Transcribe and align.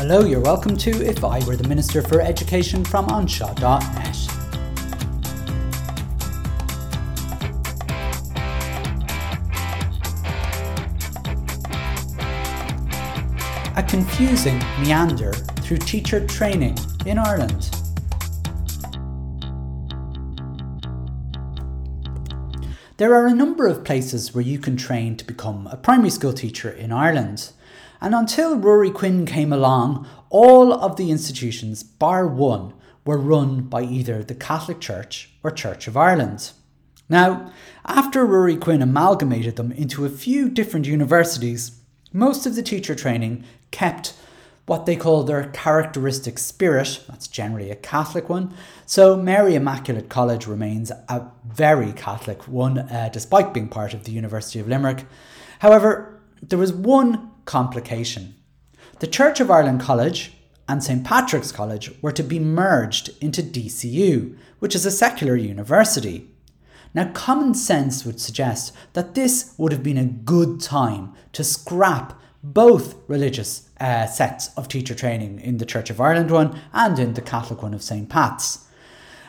Hello, 0.00 0.24
you're 0.24 0.40
welcome 0.40 0.78
to 0.78 1.06
If 1.06 1.22
I 1.24 1.44
Were 1.44 1.56
the 1.56 1.68
Minister 1.68 2.00
for 2.00 2.22
Education 2.22 2.86
from 2.86 3.06
Anseo.net. 3.08 4.16
A 13.76 13.82
confusing 13.82 14.58
meander 14.80 15.34
through 15.34 15.76
teacher 15.76 16.26
training 16.26 16.78
in 17.04 17.18
Ireland. 17.18 17.68
There 22.96 23.14
are 23.14 23.26
a 23.26 23.34
number 23.34 23.66
of 23.66 23.84
places 23.84 24.34
where 24.34 24.40
you 24.40 24.58
can 24.58 24.78
train 24.78 25.18
to 25.18 25.26
become 25.26 25.66
a 25.66 25.76
primary 25.76 26.08
school 26.08 26.32
teacher 26.32 26.70
in 26.70 26.90
Ireland. 26.90 27.52
And 28.00 28.14
until 28.14 28.56
Ruairi 28.56 28.92
Quinn 28.92 29.26
came 29.26 29.52
along, 29.52 30.06
all 30.30 30.72
of 30.72 30.96
the 30.96 31.10
institutions, 31.10 31.82
bar 31.82 32.26
one, 32.26 32.72
were 33.04 33.18
run 33.18 33.62
by 33.62 33.82
either 33.82 34.22
the 34.22 34.34
Catholic 34.34 34.80
Church 34.80 35.30
or 35.42 35.50
Church 35.50 35.86
of 35.86 35.96
Ireland. 35.96 36.52
Now, 37.08 37.52
after 37.84 38.24
Ruairi 38.24 38.60
Quinn 38.60 38.82
amalgamated 38.82 39.56
them 39.56 39.72
into 39.72 40.04
a 40.04 40.10
few 40.10 40.48
different 40.48 40.86
universities, 40.86 41.80
most 42.12 42.46
of 42.46 42.54
the 42.54 42.62
teacher 42.62 42.94
training 42.94 43.44
kept 43.70 44.14
what 44.66 44.86
they 44.86 44.94
call 44.94 45.24
their 45.24 45.48
characteristic 45.48 46.38
spirit. 46.38 47.02
That's 47.08 47.26
generally 47.26 47.70
a 47.70 47.76
Catholic 47.76 48.28
one. 48.28 48.54
So, 48.86 49.16
Mary 49.16 49.56
Immaculate 49.56 50.08
College 50.08 50.46
remains 50.46 50.92
a 51.08 51.26
very 51.44 51.92
Catholic 51.92 52.46
one, 52.46 52.78
uh, 52.78 53.10
despite 53.12 53.52
being 53.52 53.68
part 53.68 53.94
of 53.94 54.04
the 54.04 54.12
University 54.12 54.60
of 54.60 54.68
Limerick. 54.68 55.06
However, 55.58 56.20
there 56.40 56.58
was 56.58 56.72
one 56.72 57.29
complication. 57.50 58.36
The 59.00 59.08
Church 59.08 59.40
of 59.40 59.50
Ireland 59.50 59.80
College 59.80 60.34
and 60.68 60.84
St 60.84 61.02
Patrick's 61.04 61.50
College 61.50 61.90
were 62.00 62.12
to 62.12 62.22
be 62.22 62.38
merged 62.38 63.10
into 63.20 63.42
DCU, 63.42 64.36
which 64.60 64.76
is 64.76 64.86
a 64.86 64.90
secular 64.92 65.34
university. 65.34 66.30
Now, 66.94 67.10
common 67.12 67.54
sense 67.54 68.04
would 68.04 68.20
suggest 68.20 68.72
that 68.92 69.16
this 69.16 69.52
would 69.58 69.72
have 69.72 69.82
been 69.82 69.98
a 69.98 70.04
good 70.04 70.60
time 70.60 71.12
to 71.32 71.42
scrap 71.42 72.20
both 72.40 72.94
religious 73.08 73.68
uh, 73.80 74.06
sets 74.06 74.56
of 74.56 74.68
teacher 74.68 74.94
training 74.94 75.40
in 75.40 75.56
the 75.56 75.66
Church 75.66 75.90
of 75.90 76.00
Ireland 76.00 76.30
one 76.30 76.56
and 76.72 77.00
in 77.00 77.14
the 77.14 77.20
Catholic 77.20 77.64
one 77.64 77.74
of 77.74 77.82
St. 77.82 78.08
Pat's. 78.08 78.68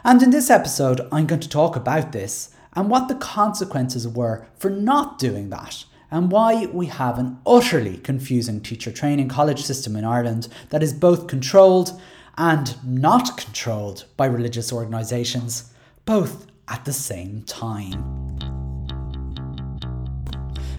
And 0.03 0.22
in 0.22 0.30
this 0.30 0.52
episode, 0.52 1.08
I'm 1.11 1.25
going 1.25 1.41
to 1.41 1.50
talk 1.50 1.75
about 1.75 2.11
this 2.11 2.53
and 2.73 2.88
what 2.88 3.08
the 3.08 3.16
consequences 3.16 4.08
were 4.08 4.45
for 4.59 4.69
not 4.69 5.17
doing 5.17 5.50
that, 5.50 5.85
and 6.12 6.31
why 6.31 6.66
we 6.67 6.88
have 6.88 7.17
an 7.17 7.40
utterly 7.45 7.98
confusing 7.98 8.62
teacher 8.62 8.92
training 8.92 9.30
college 9.30 9.64
system 9.64 9.95
in 9.95 10.04
Ireland 10.04 10.48
that 10.70 10.84
is 10.84 10.94
both 10.94 11.28
controlled 11.28 12.00
and 12.38 12.76
not 12.84 13.38
controlled 13.38 14.06
by 14.18 14.26
religious 14.26 14.72
organisations, 14.72 15.73
both 16.06 16.48
at 16.68 16.86
the 16.86 16.94
same 16.94 17.44
time. 17.44 18.61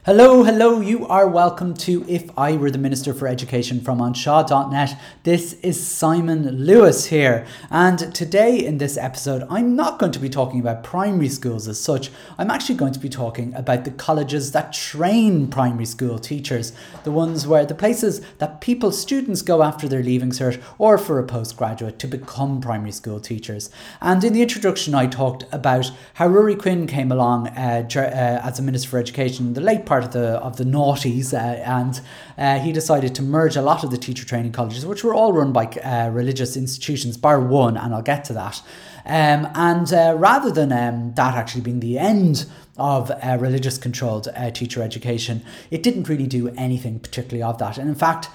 Hello, 0.05 0.43
hello, 0.43 0.81
you 0.81 1.07
are 1.07 1.29
welcome 1.29 1.75
to 1.75 2.05
If 2.09 2.37
I 2.37 2.57
Were 2.57 2.73
the 2.73 2.77
Minister 2.77 3.15
for 3.15 3.29
Education 3.29 3.81
from 3.81 4.01
Anseo.net. 4.01 4.99
This 5.23 5.53
is 5.63 5.87
Simon 5.87 6.67
Lewis 6.67 7.07
here, 7.07 7.47
and 7.71 8.13
today 8.13 8.67
in 8.67 8.79
this 8.79 8.97
episode, 8.97 9.47
I'm 9.49 9.77
not 9.77 10.01
going 10.01 10.11
to 10.11 10.19
be 10.19 10.29
talking 10.29 10.59
about 10.59 10.83
primary 10.83 11.29
schools 11.29 11.69
as 11.69 11.79
such. 11.79 12.11
I'm 12.37 12.51
actually 12.51 12.75
going 12.75 12.95
to 12.95 12.99
be 12.99 13.09
talking 13.09 13.55
about 13.55 13.85
the 13.85 13.93
colleges 13.93 14.51
that 14.51 14.73
train 14.73 15.47
primary 15.47 15.85
school 15.85 16.19
teachers, 16.19 16.73
the 17.05 17.13
ones 17.13 17.47
where 17.47 17.65
the 17.65 17.77
places 17.77 18.23
that 18.39 18.61
people, 18.61 18.91
students 18.91 19.41
go 19.41 19.63
after 19.63 19.87
their 19.87 20.03
leaving 20.03 20.31
cert 20.31 20.61
or 20.79 20.99
for 20.99 21.21
a 21.21 21.25
postgraduate 21.25 22.01
to 22.01 22.09
become 22.09 22.61
primary 22.61 22.91
school 22.91 23.21
teachers. 23.21 23.71
And 24.01 24.25
in 24.25 24.33
the 24.33 24.43
introduction, 24.43 24.97
I 24.97 25.07
talked 25.07 25.45
about 25.53 25.93
how 26.15 26.27
Ruairi 26.27 26.61
Quinn 26.61 26.89
came 26.89 27.13
along 27.13 27.47
uh, 27.51 27.89
uh, 27.95 28.01
as 28.43 28.59
a 28.59 28.63
Minister 28.63 28.89
for 28.89 28.99
Education 28.99 29.47
in 29.47 29.53
the 29.53 29.61
late 29.61 29.87
part 29.93 30.05
of 30.05 30.13
the 30.13 30.29
of 30.49 30.57
the 30.61 30.65
noughties, 30.65 31.29
uh, 31.35 31.37
and 31.79 31.95
uh, 32.39 32.59
he 32.65 32.71
decided 32.73 33.15
to 33.15 33.23
merge 33.23 33.57
a 33.63 33.65
lot 33.71 33.81
of 33.85 33.91
the 33.91 34.01
teacher 34.07 34.25
training 34.33 34.53
colleges, 34.59 34.87
which 34.87 35.05
were 35.05 35.15
all 35.19 35.33
run 35.41 35.53
by 35.53 35.67
uh, 35.67 36.09
religious 36.21 36.57
institutions, 36.57 37.15
bar 37.27 37.39
one, 37.41 37.77
and 37.77 37.89
I'll 37.95 38.09
get 38.15 38.25
to 38.29 38.33
that. 38.43 38.57
Um, 39.05 39.41
and 39.71 39.93
uh, 39.93 40.15
rather 40.17 40.51
than 40.59 40.71
um, 40.73 41.13
that 41.15 41.35
actually 41.35 41.65
being 41.69 41.81
the 41.81 41.99
end 41.99 42.47
of 42.79 43.11
uh, 43.11 43.37
religious 43.47 43.77
controlled 43.77 44.29
uh, 44.29 44.51
teacher 44.51 44.81
education, 44.83 45.37
it 45.71 45.83
didn't 45.83 46.09
really 46.09 46.29
do 46.39 46.49
anything 46.67 47.01
particularly 47.01 47.43
of 47.43 47.59
that. 47.59 47.77
And 47.79 47.89
in 47.89 47.99
fact, 48.07 48.29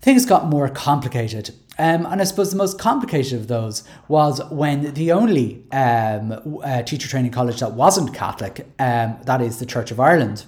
things 0.00 0.24
got 0.24 0.46
more 0.46 0.68
complicated. 0.68 1.46
Um, 1.78 2.06
and 2.06 2.20
I 2.20 2.24
suppose 2.24 2.50
the 2.50 2.62
most 2.64 2.78
complicated 2.78 3.34
of 3.40 3.48
those 3.48 3.82
was 4.06 4.34
when 4.50 4.94
the 4.94 5.10
only 5.12 5.64
um, 5.72 6.60
uh, 6.62 6.82
teacher 6.82 7.08
training 7.08 7.32
college 7.32 7.58
that 7.60 7.72
wasn't 7.72 8.14
Catholic, 8.14 8.54
um, 8.78 9.08
that 9.24 9.40
is 9.40 9.58
the 9.58 9.66
Church 9.66 9.90
of 9.90 9.98
Ireland, 9.98 10.44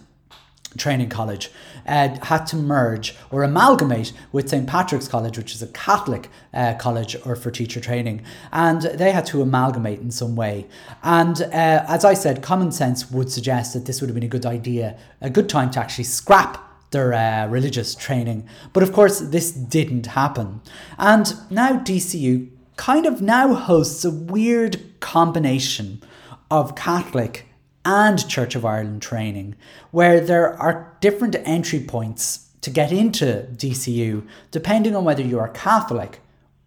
Training 0.77 1.09
College 1.09 1.51
uh, 1.87 2.17
had 2.23 2.47
to 2.47 2.57
merge 2.57 3.15
or 3.31 3.43
amalgamate 3.43 4.13
with 4.33 4.49
St 4.49 4.67
Patrick's 4.67 5.09
College, 5.09 5.39
which 5.39 5.55
is 5.55 5.63
a 5.63 5.67
Catholic 5.69 6.29
uh, 6.53 6.75
college 6.75 7.17
or 7.25 7.37
for 7.37 7.51
teacher 7.51 7.81
training, 7.81 8.23
and 8.53 8.83
they 8.83 9.13
had 9.13 9.27
to 9.27 9.43
amalgamate 9.43 10.01
in 10.01 10.11
some 10.11 10.37
way. 10.37 10.67
And 11.03 11.41
uh, 11.43 11.85
as 11.89 12.05
I 12.05 12.15
said, 12.15 12.43
common 12.43 12.73
sense 12.73 13.11
would 13.11 13.31
suggest 13.31 13.75
that 13.75 13.87
this 13.87 14.01
would 14.01 14.09
have 14.09 14.15
been 14.15 14.25
a 14.25 14.29
good 14.29 14.47
idea, 14.47 14.97
a 15.21 15.31
good 15.31 15.49
time 15.49 15.71
to 15.73 15.81
actually 15.81 16.05
scrap 16.05 16.61
their 16.91 17.13
uh, 17.13 17.47
religious 17.49 17.95
training. 17.95 18.49
But 18.73 18.83
of 18.83 18.93
course, 18.93 19.21
this 19.21 19.51
didn't 19.51 20.07
happen. 20.07 20.63
And 20.99 21.35
now 21.51 21.79
DCU 21.79 22.51
kind 22.77 23.07
of 23.07 23.21
now 23.21 23.55
hosts 23.55 24.05
a 24.05 24.11
weird 24.11 25.01
combination 25.01 26.03
of 26.51 26.75
Catholic 26.77 27.47
and 27.85 28.29
Church 28.29 28.55
of 28.55 28.65
Ireland 28.65 29.03
training, 29.03 29.57
where 29.91 30.21
there 30.21 30.61
are 30.61 30.97
different 31.01 31.37
entry 31.45 31.81
points 31.81 32.49
to 32.61 32.71
get 32.71 32.93
into 32.93 33.47
DCU 33.53 34.27
depending 34.51 34.97
on 34.97 35.05
whether 35.05 35.23
you 35.23 35.39
are 35.39 35.49
Catholic 35.49 36.21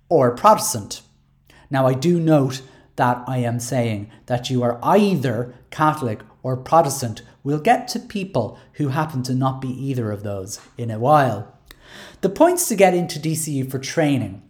or 0.09 0.35
Protestant. 0.35 1.01
Now, 1.69 1.87
I 1.87 1.93
do 1.93 2.19
note 2.19 2.61
that 2.95 3.23
I 3.27 3.37
am 3.39 3.59
saying 3.59 4.09
that 4.27 4.49
you 4.49 4.63
are 4.63 4.79
either 4.83 5.53
Catholic 5.69 6.21
or 6.43 6.55
Protestant. 6.55 7.21
We'll 7.43 7.59
get 7.59 7.87
to 7.89 7.99
people 7.99 8.59
who 8.73 8.89
happen 8.89 9.23
to 9.23 9.33
not 9.33 9.61
be 9.61 9.69
either 9.69 10.11
of 10.11 10.23
those 10.23 10.59
in 10.77 10.91
a 10.91 10.99
while. 10.99 11.53
The 12.21 12.29
points 12.29 12.67
to 12.67 12.75
get 12.75 12.93
into 12.93 13.19
DCU 13.19 13.69
for 13.69 13.79
training 13.79 14.41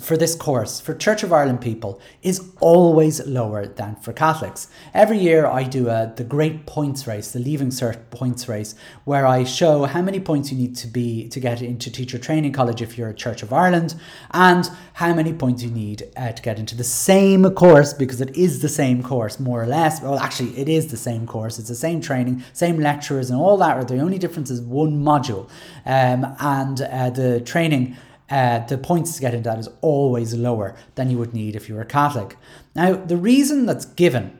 for 0.00 0.16
this 0.16 0.34
course 0.34 0.80
for 0.80 0.94
Church 0.94 1.22
of 1.22 1.32
Ireland 1.32 1.60
people 1.60 2.00
is 2.22 2.50
always 2.60 3.24
lower 3.26 3.66
than 3.66 3.96
for 3.96 4.12
Catholics. 4.12 4.68
Every 4.94 5.18
year 5.18 5.46
I 5.46 5.64
do 5.64 5.88
a, 5.88 6.12
the 6.14 6.24
great 6.24 6.66
points 6.66 7.06
race, 7.06 7.32
the 7.32 7.38
Leaving 7.38 7.70
Cert 7.70 8.10
points 8.10 8.48
race, 8.48 8.74
where 9.04 9.26
I 9.26 9.44
show 9.44 9.84
how 9.84 10.02
many 10.02 10.20
points 10.20 10.52
you 10.52 10.58
need 10.58 10.76
to 10.76 10.86
be 10.86 11.28
to 11.28 11.40
get 11.40 11.62
into 11.62 11.90
teacher 11.90 12.18
training 12.18 12.52
college 12.52 12.82
if 12.82 12.96
you're 12.96 13.08
a 13.08 13.14
Church 13.14 13.42
of 13.42 13.52
Ireland, 13.52 13.94
and 14.32 14.70
how 14.94 15.12
many 15.14 15.32
points 15.32 15.62
you 15.62 15.70
need 15.70 16.08
uh, 16.16 16.32
to 16.32 16.42
get 16.42 16.58
into 16.58 16.76
the 16.76 16.84
same 16.84 17.48
course 17.50 17.92
because 17.92 18.20
it 18.20 18.36
is 18.36 18.62
the 18.62 18.68
same 18.68 19.02
course 19.02 19.40
more 19.40 19.62
or 19.62 19.66
less. 19.66 20.00
Well, 20.00 20.18
actually, 20.18 20.56
it 20.58 20.68
is 20.68 20.90
the 20.90 20.96
same 20.96 21.26
course. 21.26 21.58
It's 21.58 21.68
the 21.68 21.74
same 21.74 22.00
training, 22.00 22.42
same 22.52 22.78
lecturers, 22.78 23.30
and 23.30 23.40
all 23.40 23.56
that. 23.58 23.88
The 23.88 24.00
only 24.00 24.18
difference 24.18 24.50
is 24.50 24.60
one 24.60 25.02
module, 25.02 25.48
um, 25.86 26.36
and 26.40 26.80
uh, 26.80 27.10
the 27.10 27.40
training 27.40 27.96
uh, 28.30 28.60
the 28.66 28.78
points 28.78 29.14
to 29.14 29.20
get 29.20 29.34
into 29.34 29.48
that 29.48 29.58
is 29.58 29.68
always 29.80 30.34
lower 30.34 30.76
than 30.94 31.10
you 31.10 31.18
would 31.18 31.34
need 31.34 31.56
if 31.56 31.68
you 31.68 31.74
were 31.74 31.84
Catholic. 31.84 32.36
Now, 32.74 32.94
the 32.94 33.16
reason 33.16 33.66
that's 33.66 33.84
given 33.84 34.36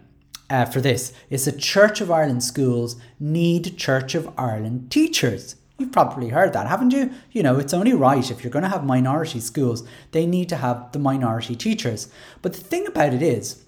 uh, 0.50 0.64
for 0.64 0.80
this 0.80 1.12
is 1.30 1.44
that 1.44 1.58
Church 1.58 2.00
of 2.00 2.10
Ireland 2.10 2.42
schools 2.42 2.96
need 3.18 3.76
Church 3.76 4.14
of 4.14 4.32
Ireland 4.38 4.90
teachers. 4.90 5.56
You've 5.78 5.92
probably 5.92 6.30
heard 6.30 6.52
that, 6.54 6.66
haven't 6.66 6.92
you? 6.92 7.12
You 7.30 7.42
know, 7.42 7.58
it's 7.58 7.74
only 7.74 7.92
right 7.92 8.30
if 8.30 8.42
you're 8.42 8.50
going 8.50 8.64
to 8.64 8.68
have 8.68 8.84
minority 8.84 9.40
schools, 9.40 9.86
they 10.10 10.26
need 10.26 10.48
to 10.48 10.56
have 10.56 10.90
the 10.92 10.98
minority 10.98 11.54
teachers. 11.54 12.08
But 12.42 12.54
the 12.54 12.60
thing 12.60 12.86
about 12.86 13.14
it 13.14 13.22
is, 13.22 13.64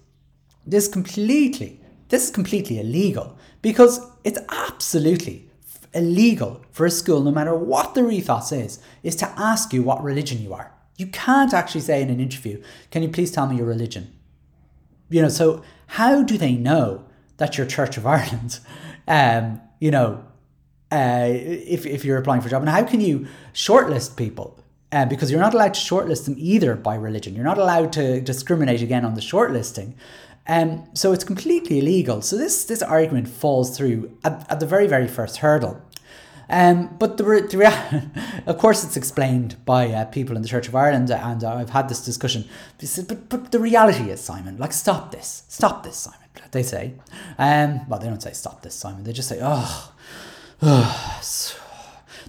this 0.66 0.88
completely, 0.88 1.80
this 2.08 2.24
is 2.24 2.30
completely 2.30 2.80
illegal 2.80 3.38
because 3.62 4.00
it's 4.24 4.40
absolutely 4.48 5.49
illegal 5.92 6.62
for 6.70 6.86
a 6.86 6.90
school, 6.90 7.20
no 7.22 7.30
matter 7.30 7.54
what 7.54 7.94
their 7.94 8.10
ethos 8.10 8.52
is, 8.52 8.80
is 9.02 9.16
to 9.16 9.28
ask 9.36 9.72
you 9.72 9.82
what 9.82 10.02
religion 10.02 10.42
you 10.42 10.54
are. 10.54 10.72
You 10.96 11.06
can't 11.06 11.54
actually 11.54 11.80
say 11.80 12.02
in 12.02 12.10
an 12.10 12.20
interview, 12.20 12.62
Can 12.90 13.02
you 13.02 13.08
please 13.08 13.30
tell 13.30 13.46
me 13.46 13.56
your 13.56 13.66
religion? 13.66 14.12
You 15.08 15.22
know, 15.22 15.28
so 15.28 15.62
how 15.88 16.22
do 16.22 16.38
they 16.38 16.52
know 16.52 17.06
that 17.38 17.56
you're 17.56 17.66
Church 17.66 17.96
of 17.96 18.06
Ireland? 18.06 18.60
Um, 19.08 19.60
you 19.80 19.90
know, 19.90 20.24
uh, 20.92 21.26
if, 21.26 21.84
if 21.84 22.04
you're 22.04 22.18
applying 22.18 22.42
for 22.42 22.46
a 22.46 22.50
job, 22.50 22.62
and 22.62 22.70
how 22.70 22.84
can 22.84 23.00
you 23.00 23.26
shortlist 23.52 24.16
people? 24.16 24.62
Uh, 24.92 25.04
because 25.04 25.32
you're 25.32 25.40
not 25.40 25.52
allowed 25.52 25.74
to 25.74 25.80
shortlist 25.80 26.26
them 26.26 26.36
either 26.38 26.76
by 26.76 26.94
religion. 26.94 27.34
You're 27.34 27.44
not 27.44 27.58
allowed 27.58 27.92
to 27.94 28.20
discriminate 28.20 28.82
again 28.82 29.04
on 29.04 29.14
the 29.14 29.20
shortlisting. 29.20 29.94
Um, 30.48 30.88
so 30.94 31.12
it's 31.12 31.24
completely 31.24 31.78
illegal. 31.78 32.22
So 32.22 32.36
this 32.36 32.64
this 32.64 32.82
argument 32.82 33.28
falls 33.28 33.76
through 33.76 34.16
at, 34.24 34.46
at 34.50 34.60
the 34.60 34.66
very 34.66 34.86
very 34.86 35.08
first 35.08 35.38
hurdle. 35.38 35.80
Um, 36.52 36.96
but 36.98 37.16
the, 37.16 37.22
the 37.48 37.58
rea- 37.58 38.42
of 38.46 38.58
course, 38.58 38.82
it's 38.82 38.96
explained 38.96 39.64
by 39.64 39.88
uh, 39.90 40.04
people 40.06 40.34
in 40.34 40.42
the 40.42 40.48
Church 40.48 40.66
of 40.66 40.74
Ireland, 40.74 41.10
and 41.10 41.44
I've 41.44 41.70
had 41.70 41.88
this 41.88 42.04
discussion. 42.04 42.44
Said, 42.80 43.06
But, 43.06 43.28
but 43.28 43.52
the 43.52 43.60
reality 43.60 44.10
is, 44.10 44.20
Simon, 44.20 44.58
like, 44.58 44.72
stop 44.72 45.12
this, 45.12 45.44
stop 45.48 45.84
this, 45.84 45.96
Simon. 45.96 46.18
They 46.50 46.64
say, 46.64 46.94
um, 47.38 47.88
well, 47.88 48.00
they 48.00 48.08
don't 48.08 48.22
say 48.22 48.32
stop 48.32 48.62
this, 48.62 48.74
Simon. 48.74 49.04
They 49.04 49.12
just 49.12 49.28
say, 49.28 49.38
oh, 49.40 49.92
oh. 50.60 51.20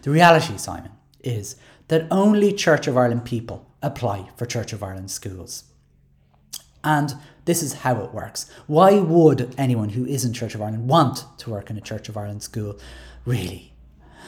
the 0.04 0.12
reality, 0.12 0.58
Simon, 0.58 0.92
is 1.24 1.56
that 1.88 2.08
only 2.12 2.54
Church 2.54 2.88
of 2.88 2.98
Ireland 2.98 3.26
people 3.26 3.66
apply 3.82 4.30
for 4.36 4.46
Church 4.46 4.72
of 4.72 4.84
Ireland 4.84 5.10
schools. 5.10 5.64
And 6.84 7.14
this 7.46 7.64
is 7.64 7.74
how 7.74 8.02
it 8.04 8.14
works. 8.14 8.50
Why 8.68 9.00
would 9.00 9.54
anyone 9.58 9.90
who 9.90 10.06
isn't 10.06 10.34
Church 10.34 10.56
of 10.56 10.62
Ireland 10.62 10.88
want 10.88 11.26
to 11.40 11.50
work 11.50 11.70
in 11.70 11.78
a 11.78 11.82
Church 11.82 12.10
of 12.10 12.18
Ireland 12.18 12.44
school, 12.44 12.78
really? 13.26 13.74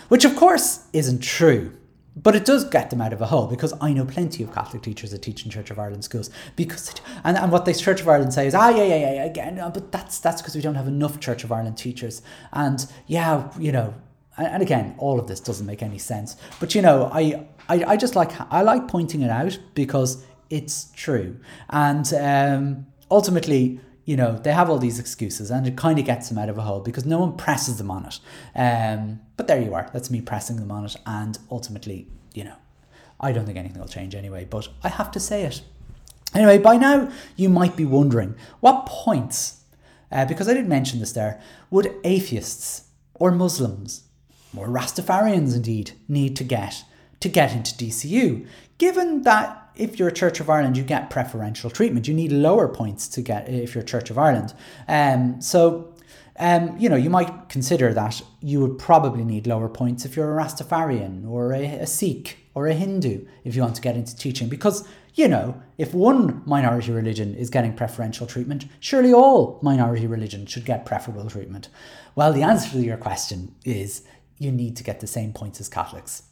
Which, 0.10 0.26
of 0.26 0.36
course, 0.36 0.88
isn't 0.94 1.22
true. 1.22 1.74
But 2.16 2.36
it 2.36 2.46
does 2.46 2.64
get 2.66 2.92
them 2.92 3.02
out 3.02 3.12
of 3.12 3.22
a 3.22 3.26
hole 3.26 3.48
because 3.48 3.74
I 3.82 3.92
know 3.92 4.06
plenty 4.06 4.44
of 4.44 4.54
Catholic 4.54 4.84
teachers 4.84 5.12
that 5.12 5.24
teach 5.24 5.46
in 5.46 5.52
Church 5.52 5.72
of 5.72 5.80
Ireland 5.80 6.04
schools 6.04 6.30
because 6.56 6.94
and, 7.24 7.38
and 7.38 7.52
what 7.52 7.66
the 7.66 7.74
Church 7.74 8.02
of 8.02 8.08
Ireland 8.08 8.34
say 8.34 8.46
is 8.46 8.54
ah 8.54 8.70
yeah 8.70 8.84
yeah 8.84 9.14
yeah 9.14 9.24
again 9.24 9.56
no, 9.56 9.72
but 9.72 9.92
that's 9.92 10.20
that's 10.20 10.40
because 10.40 10.54
we 10.56 10.62
don't 10.62 10.76
have 10.76 10.88
enough 10.88 11.20
Church 11.20 11.44
of 11.44 11.52
Ireland 11.52 11.76
teachers 11.76 12.22
and 12.52 12.86
yeah 13.08 13.50
you 13.58 13.72
know 13.72 13.96
and, 14.38 14.46
and 14.46 14.62
again 14.62 14.94
all 15.00 15.20
of 15.20 15.26
this 15.26 15.40
doesn't 15.40 15.66
make 15.66 15.82
any 15.82 15.98
sense 15.98 16.36
but 16.60 16.76
you 16.76 16.84
know 16.84 17.10
I, 17.12 17.48
I 17.68 17.84
I 17.84 17.98
just 17.98 18.16
like 18.16 18.32
I 18.52 18.62
like 18.62 18.88
pointing 18.88 19.24
it 19.24 19.32
out 19.32 19.58
because 19.74 20.24
it's 20.54 20.92
true 20.96 21.38
and 21.70 22.14
um, 22.14 22.86
ultimately 23.10 23.80
you 24.06 24.18
know, 24.18 24.38
they 24.38 24.52
have 24.52 24.70
all 24.70 24.80
these 24.80 25.00
excuses 25.00 25.50
and 25.50 25.66
it 25.66 25.78
kind 25.78 25.98
of 25.98 26.06
gets 26.06 26.30
them 26.30 26.38
out 26.38 26.50
of 26.50 26.58
a 26.58 26.62
hole 26.62 26.82
because 26.82 27.06
no 27.06 27.20
one 27.20 27.38
presses 27.38 27.78
them 27.78 27.90
on 27.90 28.06
it. 28.06 28.20
Um, 28.56 29.22
but 29.38 29.48
there 29.48 29.62
you 29.62 29.74
are. 29.74 29.90
That's 29.94 30.12
me 30.12 30.20
pressing 30.20 30.58
them 30.58 30.72
on 30.72 30.86
it. 30.86 30.98
And 31.06 31.38
ultimately, 31.50 32.08
you 32.34 32.44
know, 32.44 32.56
I 33.20 33.32
don't 33.32 33.46
think 33.46 33.58
anything 33.58 33.80
will 33.80 33.88
change 33.88 34.14
anyway, 34.14 34.46
but 34.46 34.68
I 34.84 34.90
have 34.90 35.12
to 35.12 35.20
say 35.20 35.44
it. 35.44 35.62
Anyway, 36.36 36.58
by 36.58 36.76
now 36.76 37.10
you 37.38 37.48
might 37.48 37.76
be 37.76 37.86
wondering 37.86 38.36
what 38.60 38.86
points, 38.88 39.62
uh, 40.12 40.26
because 40.26 40.50
I 40.50 40.54
did 40.54 40.68
mention 40.68 41.00
this 41.00 41.14
there, 41.14 41.42
would 41.70 41.96
atheists 42.04 42.88
or 43.14 43.32
Muslims 43.32 44.04
or 44.58 44.68
Rastafarians 44.68 45.56
indeed 45.56 45.92
need 46.10 46.36
to 46.36 46.44
get 46.44 46.84
to 47.22 47.30
get 47.30 47.54
into 47.54 47.74
DCU, 47.74 48.46
given 48.78 49.22
that 49.22 49.62
if 49.75 49.98
you're 49.98 50.10
a 50.10 50.14
Church 50.14 50.40
of 50.40 50.50
Ireland, 50.50 50.78
you 50.78 50.84
get 50.84 51.10
preferential 51.10 51.70
treatment. 51.70 52.08
You 52.08 52.14
need 52.14 52.31
lower 52.31 52.68
points 52.68 53.08
to 53.10 53.22
get 53.22 53.50
if 53.50 53.74
you're 53.74 53.84
Church 53.84 54.10
of 54.10 54.18
Ireland. 54.18 54.54
Um, 54.88 55.42
so, 55.42 55.94
um, 56.38 56.75
you 56.78 56.90
know, 56.90 56.96
you 56.96 57.10
might 57.10 57.50
consider 57.50 57.94
that 57.94 58.22
you 58.42 58.60
would 58.60 58.78
probably 58.78 59.24
need 59.24 59.48
lower 59.48 59.70
points 59.70 60.06
if 60.06 60.16
you're 60.16 60.38
a 60.38 60.44
Rastafarian 60.44 61.28
or 61.28 61.54
a, 61.54 61.66
a 61.80 61.88
Sikh 61.88 62.38
or 62.56 62.68
a 62.68 62.74
Hindu 62.74 63.25
if 63.44 63.56
you 63.56 63.62
want 63.62 63.75
to 63.75 63.81
get 63.81 63.96
into 63.96 64.16
teaching. 64.16 64.50
Because, 64.50 64.88
you 65.16 65.28
know, 65.28 65.62
if 65.78 65.94
one 65.94 66.42
minority 66.46 66.92
religion 66.92 67.36
is 67.36 67.50
getting 67.50 67.74
preferential 67.74 68.28
treatment, 68.28 68.66
surely 68.80 69.14
all 69.14 69.60
minority 69.62 70.08
religions 70.08 70.52
should 70.52 70.66
get 70.66 70.86
preferable 70.86 71.30
treatment. 71.30 71.70
Well, 72.16 72.34
the 72.34 72.44
answer 72.44 72.70
to 72.72 72.80
your 72.80 72.98
question 72.98 73.56
is 73.66 74.04
you 74.38 74.52
need 74.52 74.75
to 74.78 74.84
get 74.84 75.00
the 75.00 75.08
same 75.08 75.34
points 75.34 75.60
as 75.60 75.70
Catholics. 75.70 76.24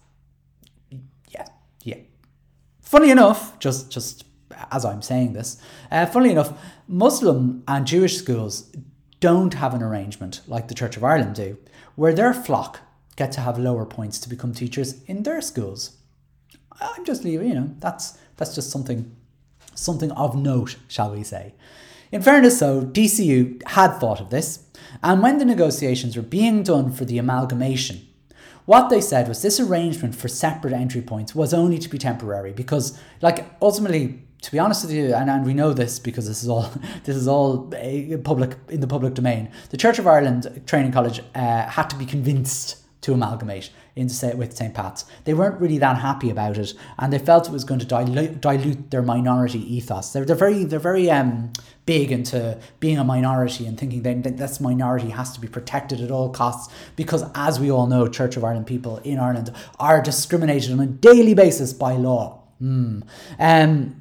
Funny 2.92 3.10
enough, 3.10 3.58
just 3.58 3.90
just 3.90 4.26
as 4.70 4.84
I'm 4.84 5.02
saying 5.02 5.32
this, 5.32 5.56
uh, 5.94 6.06
enough, 6.14 6.52
Muslim 6.90 7.64
and 7.66 7.88
Jewish 7.88 8.18
schools 8.18 8.70
don't 9.22 9.54
have 9.54 9.74
an 9.74 9.82
arrangement 9.82 10.42
like 10.46 10.68
the 10.68 10.76
Church 10.76 10.98
of 10.98 11.04
Ireland 11.06 11.36
do, 11.36 11.58
where 11.96 12.14
their 12.14 12.34
flock 12.34 12.82
get 13.16 13.32
to 13.32 13.40
have 13.40 13.58
lower 13.58 13.86
points 13.86 14.20
to 14.20 14.28
become 14.28 14.54
teachers 14.54 15.02
in 15.04 15.24
their 15.24 15.40
schools. 15.40 16.00
I'm 16.82 17.06
just 17.06 17.24
leaving, 17.24 17.48
you 17.48 17.56
know, 17.56 17.74
that's 17.80 18.18
that's 18.36 18.54
just 18.54 18.72
something 18.72 19.16
something 19.74 20.12
of 20.12 20.36
note, 20.36 20.76
shall 20.90 21.14
we 21.14 21.24
say. 21.24 21.54
In 22.12 22.22
fairness, 22.22 22.60
though, 22.60 22.82
DCU 22.82 23.66
had 23.68 24.00
thought 24.00 24.20
of 24.20 24.32
this, 24.32 24.66
and 25.02 25.24
when 25.24 25.38
the 25.38 25.46
negotiations 25.46 26.18
were 26.18 26.24
being 26.24 26.62
done 26.62 26.92
for 26.92 27.06
the 27.06 27.20
amalgamation 27.20 28.06
what 28.66 28.90
they 28.90 29.02
said 29.02 29.28
was 29.28 29.42
this 29.42 29.60
arrangement 29.60 30.16
for 30.16 30.28
separate 30.28 30.74
entry 30.74 31.02
points 31.02 31.34
was 31.34 31.54
only 31.54 31.78
to 31.80 31.90
be 31.90 31.98
temporary 31.98 32.54
because, 32.54 32.98
like, 33.22 33.46
ultimately, 33.62 34.22
to 34.42 34.52
be 34.52 34.60
honest 34.60 34.86
with 34.86 34.94
you, 34.94 35.14
and, 35.14 35.30
and 35.30 35.46
we 35.46 35.54
know 35.54 35.74
this 35.74 36.00
because 36.00 36.28
this 36.28 36.44
is 36.44 36.50
all 36.50 36.72
this 37.04 37.16
is 37.16 37.28
all 37.28 37.72
public 38.24 38.58
in 38.70 38.80
the 38.80 38.88
public 38.88 39.14
domain. 39.14 39.50
The 39.70 39.78
Church 39.78 40.00
of 40.00 40.08
Ireland 40.08 40.64
Training 40.66 40.92
College 40.92 41.22
uh, 41.36 41.68
had 41.68 41.90
to 41.90 41.96
be 41.96 42.06
convinced 42.06 42.78
to 43.02 43.14
amalgamate 43.14 43.72
into 43.96 44.36
with 44.38 44.56
St. 44.56 44.74
Pat's. 44.74 45.06
They 45.26 45.34
weren't 45.34 45.60
really 45.60 45.78
that 45.80 45.98
happy 45.98 46.30
about 46.30 46.58
it, 46.58 46.74
and 46.98 47.12
they 47.12 47.20
felt 47.20 47.48
it 47.48 47.52
was 47.52 47.64
going 47.64 47.80
to 47.80 47.86
dilute, 47.86 48.42
dilute 48.42 48.92
their 48.92 49.02
minority 49.02 49.60
ethos. 49.76 50.14
They're, 50.14 50.26
they're 50.26 50.36
very 50.36 50.64
they're 50.64 50.80
very 50.80 51.10
um, 51.12 51.52
big 51.86 52.12
into 52.12 52.60
being 52.80 52.98
a 52.98 53.04
minority 53.04 53.66
and 53.66 53.78
thinking 53.78 54.04
that 54.04 54.38
this 54.38 54.60
minority 54.60 55.10
has 55.10 55.34
to 55.34 55.40
be 55.40 55.48
protected 55.48 56.02
at 56.02 56.12
all 56.12 56.30
costs 56.30 56.74
because, 56.96 57.24
as 57.36 57.60
we 57.60 57.72
all 57.72 57.88
know, 57.88 58.08
Church 58.08 58.38
of 58.38 58.44
Ireland 58.44 58.68
people 58.68 58.98
in 59.00 59.20
Ireland 59.20 59.54
are 59.80 60.02
discriminated 60.02 60.72
on 60.72 60.80
a 60.80 60.88
daily 60.88 61.34
basis 61.34 61.74
by 61.74 61.94
law. 61.94 62.42
Mm. 62.62 63.04
Um, 63.40 64.01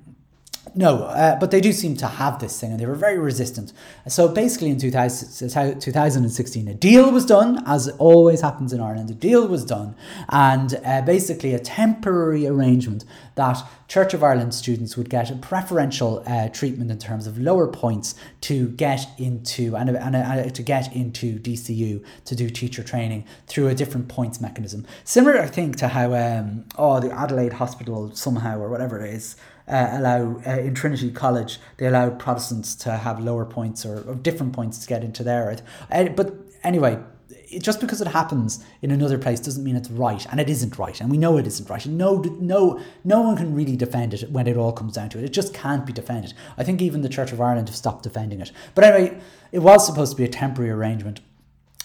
no, 0.74 1.04
uh, 1.04 1.38
but 1.38 1.50
they 1.50 1.60
do 1.60 1.72
seem 1.72 1.96
to 1.96 2.06
have 2.06 2.38
this 2.38 2.60
thing 2.60 2.70
and 2.70 2.80
they 2.80 2.86
were 2.86 2.94
very 2.94 3.18
resistant. 3.18 3.72
So 4.08 4.28
basically, 4.28 4.70
in 4.70 4.78
2000, 4.78 5.80
2016, 5.80 6.68
a 6.68 6.74
deal 6.74 7.10
was 7.10 7.26
done, 7.26 7.62
as 7.66 7.88
always 7.98 8.40
happens 8.40 8.72
in 8.72 8.80
Ireland. 8.80 9.10
A 9.10 9.14
deal 9.14 9.46
was 9.46 9.64
done, 9.64 9.94
and 10.28 10.80
uh, 10.84 11.02
basically, 11.02 11.54
a 11.54 11.58
temporary 11.58 12.46
arrangement 12.46 13.04
that 13.34 13.58
Church 13.88 14.14
of 14.14 14.22
Ireland 14.22 14.54
students 14.54 14.96
would 14.96 15.10
get 15.10 15.30
a 15.30 15.36
preferential 15.36 16.22
uh, 16.26 16.48
treatment 16.50 16.90
in 16.90 16.98
terms 16.98 17.26
of 17.26 17.38
lower 17.38 17.66
points 17.66 18.14
to 18.42 18.68
get 18.68 19.08
into 19.18 19.76
and, 19.76 19.90
and, 19.90 20.14
and 20.14 20.54
to 20.54 20.62
get 20.62 20.94
into 20.94 21.38
DCU 21.38 22.04
to 22.26 22.36
do 22.36 22.48
teacher 22.50 22.84
training 22.84 23.24
through 23.46 23.68
a 23.68 23.74
different 23.74 24.08
points 24.08 24.40
mechanism. 24.40 24.86
Similar, 25.04 25.40
I 25.40 25.46
think, 25.46 25.76
to 25.76 25.88
how 25.88 26.14
um, 26.14 26.66
oh 26.76 27.00
the 27.00 27.10
Adelaide 27.10 27.54
Hospital 27.54 28.14
somehow 28.14 28.60
or 28.60 28.68
whatever 28.68 29.04
it 29.04 29.12
is 29.12 29.36
uh, 29.70 29.88
allow 29.92 30.40
uh, 30.46 30.58
in 30.58 30.74
Trinity 30.74 31.10
College 31.10 31.58
they 31.76 31.86
allow 31.86 32.10
Protestants 32.10 32.74
to 32.76 32.92
have 32.92 33.20
lower 33.20 33.44
points 33.44 33.86
or, 33.86 34.02
or 34.08 34.14
different 34.14 34.52
points 34.52 34.78
to 34.78 34.86
get 34.86 35.04
into 35.04 35.22
there. 35.22 35.56
Uh, 35.90 36.08
but 36.08 36.34
anyway, 36.62 36.98
it, 37.28 37.62
just 37.62 37.80
because 37.80 38.00
it 38.00 38.08
happens 38.08 38.64
in 38.82 38.90
another 38.90 39.18
place 39.18 39.40
doesn't 39.40 39.64
mean 39.64 39.76
it's 39.76 39.90
right, 39.90 40.26
and 40.30 40.40
it 40.40 40.50
isn't 40.50 40.78
right, 40.78 41.00
and 41.00 41.10
we 41.10 41.18
know 41.18 41.36
it 41.36 41.46
isn't 41.46 41.70
right, 41.70 41.84
and 41.86 41.96
no, 41.96 42.20
no, 42.40 42.80
no 43.04 43.20
one 43.20 43.36
can 43.36 43.54
really 43.54 43.76
defend 43.76 44.14
it 44.14 44.30
when 44.30 44.46
it 44.46 44.56
all 44.56 44.72
comes 44.72 44.94
down 44.94 45.08
to 45.10 45.18
it. 45.18 45.24
It 45.24 45.32
just 45.32 45.54
can't 45.54 45.86
be 45.86 45.92
defended. 45.92 46.34
I 46.58 46.64
think 46.64 46.82
even 46.82 47.02
the 47.02 47.08
Church 47.08 47.32
of 47.32 47.40
Ireland 47.40 47.68
have 47.68 47.76
stopped 47.76 48.02
defending 48.02 48.40
it. 48.40 48.52
But 48.74 48.84
anyway, 48.84 49.20
it 49.52 49.60
was 49.60 49.86
supposed 49.86 50.12
to 50.12 50.16
be 50.16 50.24
a 50.24 50.28
temporary 50.28 50.70
arrangement 50.70 51.20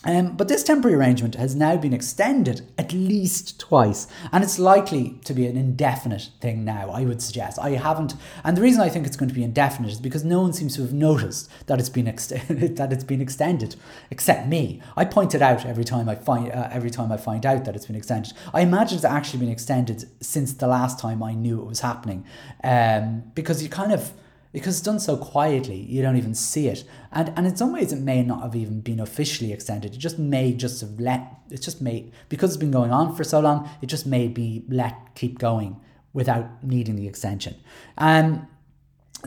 um, 0.05 0.37
but 0.37 0.47
this 0.47 0.63
temporary 0.63 0.95
arrangement 0.95 1.35
has 1.35 1.55
now 1.55 1.75
been 1.77 1.93
extended 1.93 2.61
at 2.77 2.93
least 2.93 3.59
twice, 3.59 4.07
and 4.31 4.43
it's 4.43 4.59
likely 4.59 5.19
to 5.25 5.33
be 5.33 5.47
an 5.47 5.57
indefinite 5.57 6.29
thing 6.39 6.63
now, 6.63 6.91
I 6.91 7.03
would 7.05 7.21
suggest. 7.21 7.57
I 7.59 7.71
haven't, 7.71 8.13
and 8.43 8.55
the 8.55 8.61
reason 8.61 8.81
I 8.81 8.89
think 8.89 9.07
it's 9.07 9.17
going 9.17 9.29
to 9.29 9.35
be 9.35 9.43
indefinite 9.43 9.91
is 9.91 9.99
because 9.99 10.23
no 10.23 10.41
one 10.41 10.53
seems 10.53 10.75
to 10.75 10.83
have 10.83 10.93
noticed 10.93 11.49
that 11.65 11.79
it's 11.79 11.89
been 11.89 12.07
ex- 12.07 12.27
that 12.49 12.89
it's 12.91 13.03
been 13.03 13.21
extended, 13.21 13.75
except 14.11 14.47
me. 14.47 14.81
I 14.95 15.05
point 15.05 15.33
it 15.33 15.41
out 15.41 15.65
every 15.65 15.83
time 15.83 16.07
I 16.07 16.15
find 16.15 16.51
uh, 16.51 16.69
every 16.71 16.91
time 16.91 17.11
I 17.11 17.17
find 17.17 17.45
out 17.45 17.65
that 17.65 17.75
it's 17.75 17.87
been 17.87 17.95
extended. 17.95 18.33
I 18.53 18.61
imagine 18.61 18.97
it's 18.97 19.05
actually 19.05 19.39
been 19.39 19.49
extended 19.49 20.07
since 20.21 20.53
the 20.53 20.67
last 20.67 20.99
time 20.99 21.23
I 21.23 21.33
knew 21.33 21.59
it 21.59 21.65
was 21.65 21.79
happening, 21.79 22.25
um, 22.63 23.23
because 23.33 23.63
you 23.63 23.69
kind 23.69 23.91
of 23.91 24.13
because 24.55 24.77
it's 24.77 24.85
done 24.85 25.01
so 25.01 25.17
quietly, 25.17 25.75
you 25.75 26.01
don't 26.01 26.15
even 26.15 26.33
see 26.33 26.69
it. 26.69 26.85
And 27.11 27.33
and 27.35 27.45
in 27.45 27.57
some 27.57 27.73
ways, 27.73 27.91
it 27.91 27.99
may 27.99 28.23
not 28.23 28.41
have 28.41 28.55
even 28.55 28.79
been 28.79 29.01
officially 29.01 29.51
extended. 29.51 29.93
It 29.93 29.97
just 29.97 30.17
may 30.17 30.53
just 30.53 30.79
have 30.79 30.97
let. 30.97 31.41
it 31.51 31.61
just 31.61 31.81
may 31.81 32.09
because 32.29 32.51
it's 32.51 32.57
been 32.57 32.71
going 32.71 32.89
on 32.89 33.13
for 33.17 33.25
so 33.25 33.41
long. 33.41 33.69
It 33.81 33.87
just 33.87 34.05
may 34.07 34.29
be 34.29 34.63
let 34.69 35.13
keep 35.13 35.39
going 35.39 35.75
without 36.13 36.63
needing 36.63 36.95
the 36.95 37.05
extension. 37.05 37.55
Um, 37.97 38.47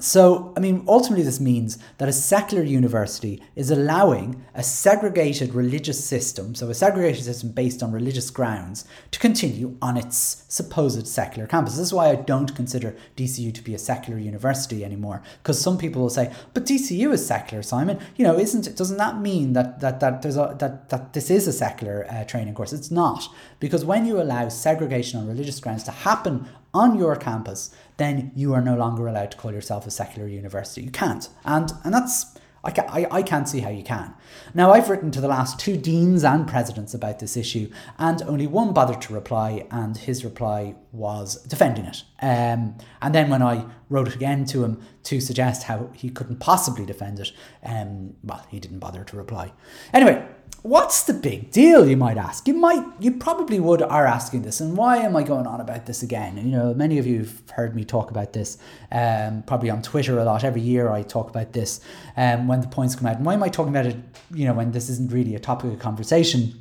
so, 0.00 0.52
I 0.56 0.60
mean, 0.60 0.84
ultimately, 0.86 1.24
this 1.24 1.40
means 1.40 1.78
that 1.98 2.08
a 2.08 2.12
secular 2.12 2.62
university 2.62 3.42
is 3.56 3.70
allowing 3.70 4.44
a 4.54 4.62
segregated 4.62 5.54
religious 5.54 6.04
system, 6.04 6.54
so 6.54 6.68
a 6.68 6.74
segregated 6.74 7.24
system 7.24 7.50
based 7.52 7.82
on 7.82 7.92
religious 7.92 8.30
grounds, 8.30 8.84
to 9.10 9.18
continue 9.18 9.76
on 9.80 9.96
its 9.96 10.44
supposed 10.48 11.06
secular 11.06 11.46
campus. 11.46 11.74
This 11.76 11.86
is 11.86 11.92
why 11.92 12.10
I 12.10 12.16
don't 12.16 12.54
consider 12.54 12.96
DCU 13.16 13.52
to 13.54 13.62
be 13.62 13.74
a 13.74 13.78
secular 13.78 14.18
university 14.18 14.84
anymore, 14.84 15.22
because 15.42 15.60
some 15.60 15.78
people 15.78 16.02
will 16.02 16.10
say, 16.10 16.32
"But 16.54 16.66
DCU 16.66 17.12
is 17.12 17.26
secular, 17.26 17.62
Simon. 17.62 17.98
You 18.16 18.24
know, 18.24 18.38
isn't 18.38 18.66
it? 18.66 18.76
Doesn't 18.76 18.98
that 18.98 19.20
mean 19.20 19.52
that 19.52 19.80
that 19.80 20.00
that 20.00 20.22
there's 20.22 20.36
a 20.36 20.56
that 20.58 20.88
that 20.90 21.12
this 21.12 21.30
is 21.30 21.46
a 21.46 21.52
secular 21.52 22.06
uh, 22.10 22.24
training 22.24 22.54
course? 22.54 22.72
It's 22.72 22.90
not, 22.90 23.28
because 23.60 23.84
when 23.84 24.06
you 24.06 24.20
allow 24.20 24.48
segregation 24.48 25.20
on 25.20 25.28
religious 25.28 25.60
grounds 25.60 25.84
to 25.84 25.90
happen 25.90 26.46
on 26.74 26.98
your 26.98 27.16
campus, 27.16 27.70
then 27.98 28.32
you 28.34 28.54
are 28.54 28.62
no 28.62 28.76
longer 28.76 29.06
allowed 29.06 29.30
to 29.32 29.36
call 29.36 29.52
yourself 29.52 29.86
a 29.86 29.90
secular 29.90 30.26
university. 30.26 30.82
You 30.82 30.90
can't. 30.90 31.28
And 31.44 31.72
and 31.84 31.92
that's 31.92 32.38
I, 32.64 32.70
ca- 32.72 32.86
I, 32.88 33.06
I 33.10 33.22
can't 33.22 33.48
see 33.48 33.60
how 33.60 33.70
you 33.70 33.82
can. 33.82 34.14
Now, 34.52 34.72
I've 34.72 34.90
written 34.90 35.10
to 35.12 35.20
the 35.20 35.28
last 35.28 35.60
two 35.60 35.76
deans 35.76 36.24
and 36.24 36.46
presidents 36.46 36.92
about 36.92 37.18
this 37.18 37.36
issue, 37.36 37.70
and 37.98 38.20
only 38.22 38.46
one 38.46 38.72
bothered 38.72 39.00
to 39.02 39.14
reply, 39.14 39.66
and 39.70 39.96
his 39.96 40.24
reply 40.24 40.74
was 40.92 41.36
defending 41.42 41.84
it. 41.84 42.02
Um, 42.20 42.76
and 43.00 43.14
then 43.14 43.30
when 43.30 43.42
I 43.42 43.66
wrote 43.88 44.08
it 44.08 44.16
again 44.16 44.44
to 44.46 44.64
him 44.64 44.82
to 45.04 45.20
suggest 45.20 45.64
how 45.64 45.90
he 45.94 46.10
couldn't 46.10 46.40
possibly 46.40 46.84
defend 46.84 47.20
it, 47.20 47.32
um, 47.62 48.14
well, 48.24 48.44
he 48.48 48.58
didn't 48.58 48.80
bother 48.80 49.04
to 49.04 49.16
reply. 49.16 49.52
Anyway, 49.92 50.26
what's 50.62 51.04
the 51.04 51.14
big 51.14 51.50
deal 51.50 51.88
you 51.88 51.96
might 51.96 52.16
ask 52.16 52.48
you 52.48 52.54
might 52.54 52.84
you 52.98 53.12
probably 53.12 53.60
would 53.60 53.80
are 53.80 54.06
asking 54.06 54.42
this 54.42 54.60
and 54.60 54.76
why 54.76 54.96
am 54.96 55.16
i 55.16 55.22
going 55.22 55.46
on 55.46 55.60
about 55.60 55.86
this 55.86 56.02
again 56.02 56.36
you 56.36 56.50
know 56.50 56.74
many 56.74 56.98
of 56.98 57.06
you 57.06 57.18
have 57.20 57.50
heard 57.50 57.74
me 57.74 57.84
talk 57.84 58.10
about 58.10 58.32
this 58.32 58.58
um, 58.92 59.42
probably 59.44 59.70
on 59.70 59.80
twitter 59.82 60.18
a 60.18 60.24
lot 60.24 60.44
every 60.44 60.60
year 60.60 60.90
i 60.90 61.02
talk 61.02 61.30
about 61.30 61.52
this 61.52 61.80
um, 62.16 62.48
when 62.48 62.60
the 62.60 62.68
points 62.68 62.94
come 62.94 63.06
out 63.06 63.16
and 63.16 63.24
why 63.24 63.34
am 63.34 63.42
i 63.42 63.48
talking 63.48 63.72
about 63.72 63.86
it 63.86 63.96
you 64.32 64.44
know 64.44 64.52
when 64.52 64.72
this 64.72 64.88
isn't 64.88 65.12
really 65.12 65.34
a 65.34 65.40
topic 65.40 65.72
of 65.72 65.78
conversation 65.78 66.52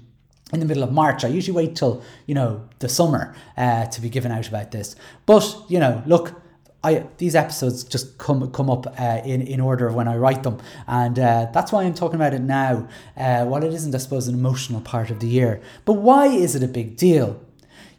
in 0.53 0.61
the 0.61 0.65
middle 0.65 0.83
of 0.83 0.91
March. 0.91 1.25
I 1.25 1.27
usually 1.27 1.55
wait 1.55 1.75
till, 1.75 2.01
you 2.25 2.33
know, 2.33 2.67
the 2.79 2.87
summer 2.87 3.35
uh, 3.57 3.85
to 3.87 4.01
be 4.01 4.09
given 4.09 4.31
out 4.31 4.47
about 4.47 4.71
this. 4.71 4.95
But, 5.25 5.55
you 5.67 5.77
know, 5.77 6.01
look, 6.05 6.41
I, 6.83 7.05
these 7.17 7.35
episodes 7.35 7.83
just 7.83 8.17
come 8.17 8.51
come 8.51 8.69
up 8.69 8.87
uh, 8.99 9.21
in 9.25 9.41
in 9.41 9.59
order 9.59 9.87
of 9.87 9.95
when 9.95 10.07
I 10.07 10.15
write 10.15 10.43
them, 10.43 10.59
and 10.87 11.17
uh, 11.17 11.47
that's 11.53 11.71
why 11.71 11.83
I'm 11.83 11.93
talking 11.93 12.15
about 12.15 12.33
it 12.33 12.41
now. 12.41 12.87
Uh, 13.15 13.45
while 13.45 13.63
it 13.63 13.73
isn't, 13.73 13.95
I 13.95 13.97
suppose, 13.97 14.27
an 14.27 14.35
emotional 14.35 14.81
part 14.81 15.09
of 15.09 15.19
the 15.19 15.27
year, 15.27 15.61
but 15.85 15.93
why 15.93 16.27
is 16.27 16.55
it 16.55 16.63
a 16.63 16.67
big 16.67 16.95
deal? 16.95 17.41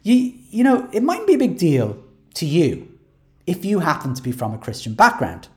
You 0.03 0.33
you 0.49 0.63
know, 0.63 0.89
it 0.93 1.03
might 1.03 1.27
be 1.27 1.33
a 1.33 1.37
big 1.37 1.57
deal 1.57 2.01
to 2.35 2.45
you 2.45 2.87
if 3.45 3.65
you 3.65 3.79
happen 3.79 4.13
to 4.13 4.21
be 4.21 4.31
from 4.31 4.53
a 4.53 4.57
Christian 4.57 4.93
background, 4.93 5.49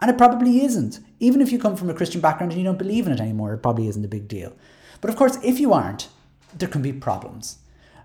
and 0.00 0.10
it 0.10 0.16
probably 0.16 0.64
isn't. 0.64 1.00
Even 1.20 1.40
if 1.40 1.52
you 1.52 1.58
come 1.58 1.76
from 1.76 1.90
a 1.90 1.94
Christian 1.94 2.20
background 2.20 2.52
and 2.52 2.60
you 2.60 2.66
don't 2.66 2.78
believe 2.78 3.06
in 3.06 3.12
it 3.12 3.20
anymore, 3.20 3.54
it 3.54 3.58
probably 3.58 3.88
isn't 3.88 4.04
a 4.04 4.08
big 4.08 4.26
deal. 4.26 4.54
But 5.00 5.10
of 5.10 5.16
course, 5.16 5.38
if 5.44 5.60
you 5.60 5.72
aren't, 5.72 6.08
there 6.56 6.68
can 6.68 6.82
be 6.82 6.92
problems. 6.92 7.58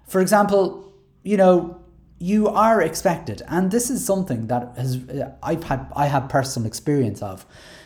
For 0.08 0.20
example, 0.20 0.92
you 1.24 1.38
know, 1.38 1.80
you 2.20 2.48
are 2.50 2.82
expected, 2.82 3.42
and 3.48 3.72
this 3.72 3.90
is 3.90 4.06
something 4.06 4.48
that 4.48 4.74
has 4.78 5.00
I've 5.42 5.64
had 5.64 5.88
I 5.96 6.08
have 6.08 6.30
personal 6.30 6.68
experience 6.68 7.22
of. 7.22 7.46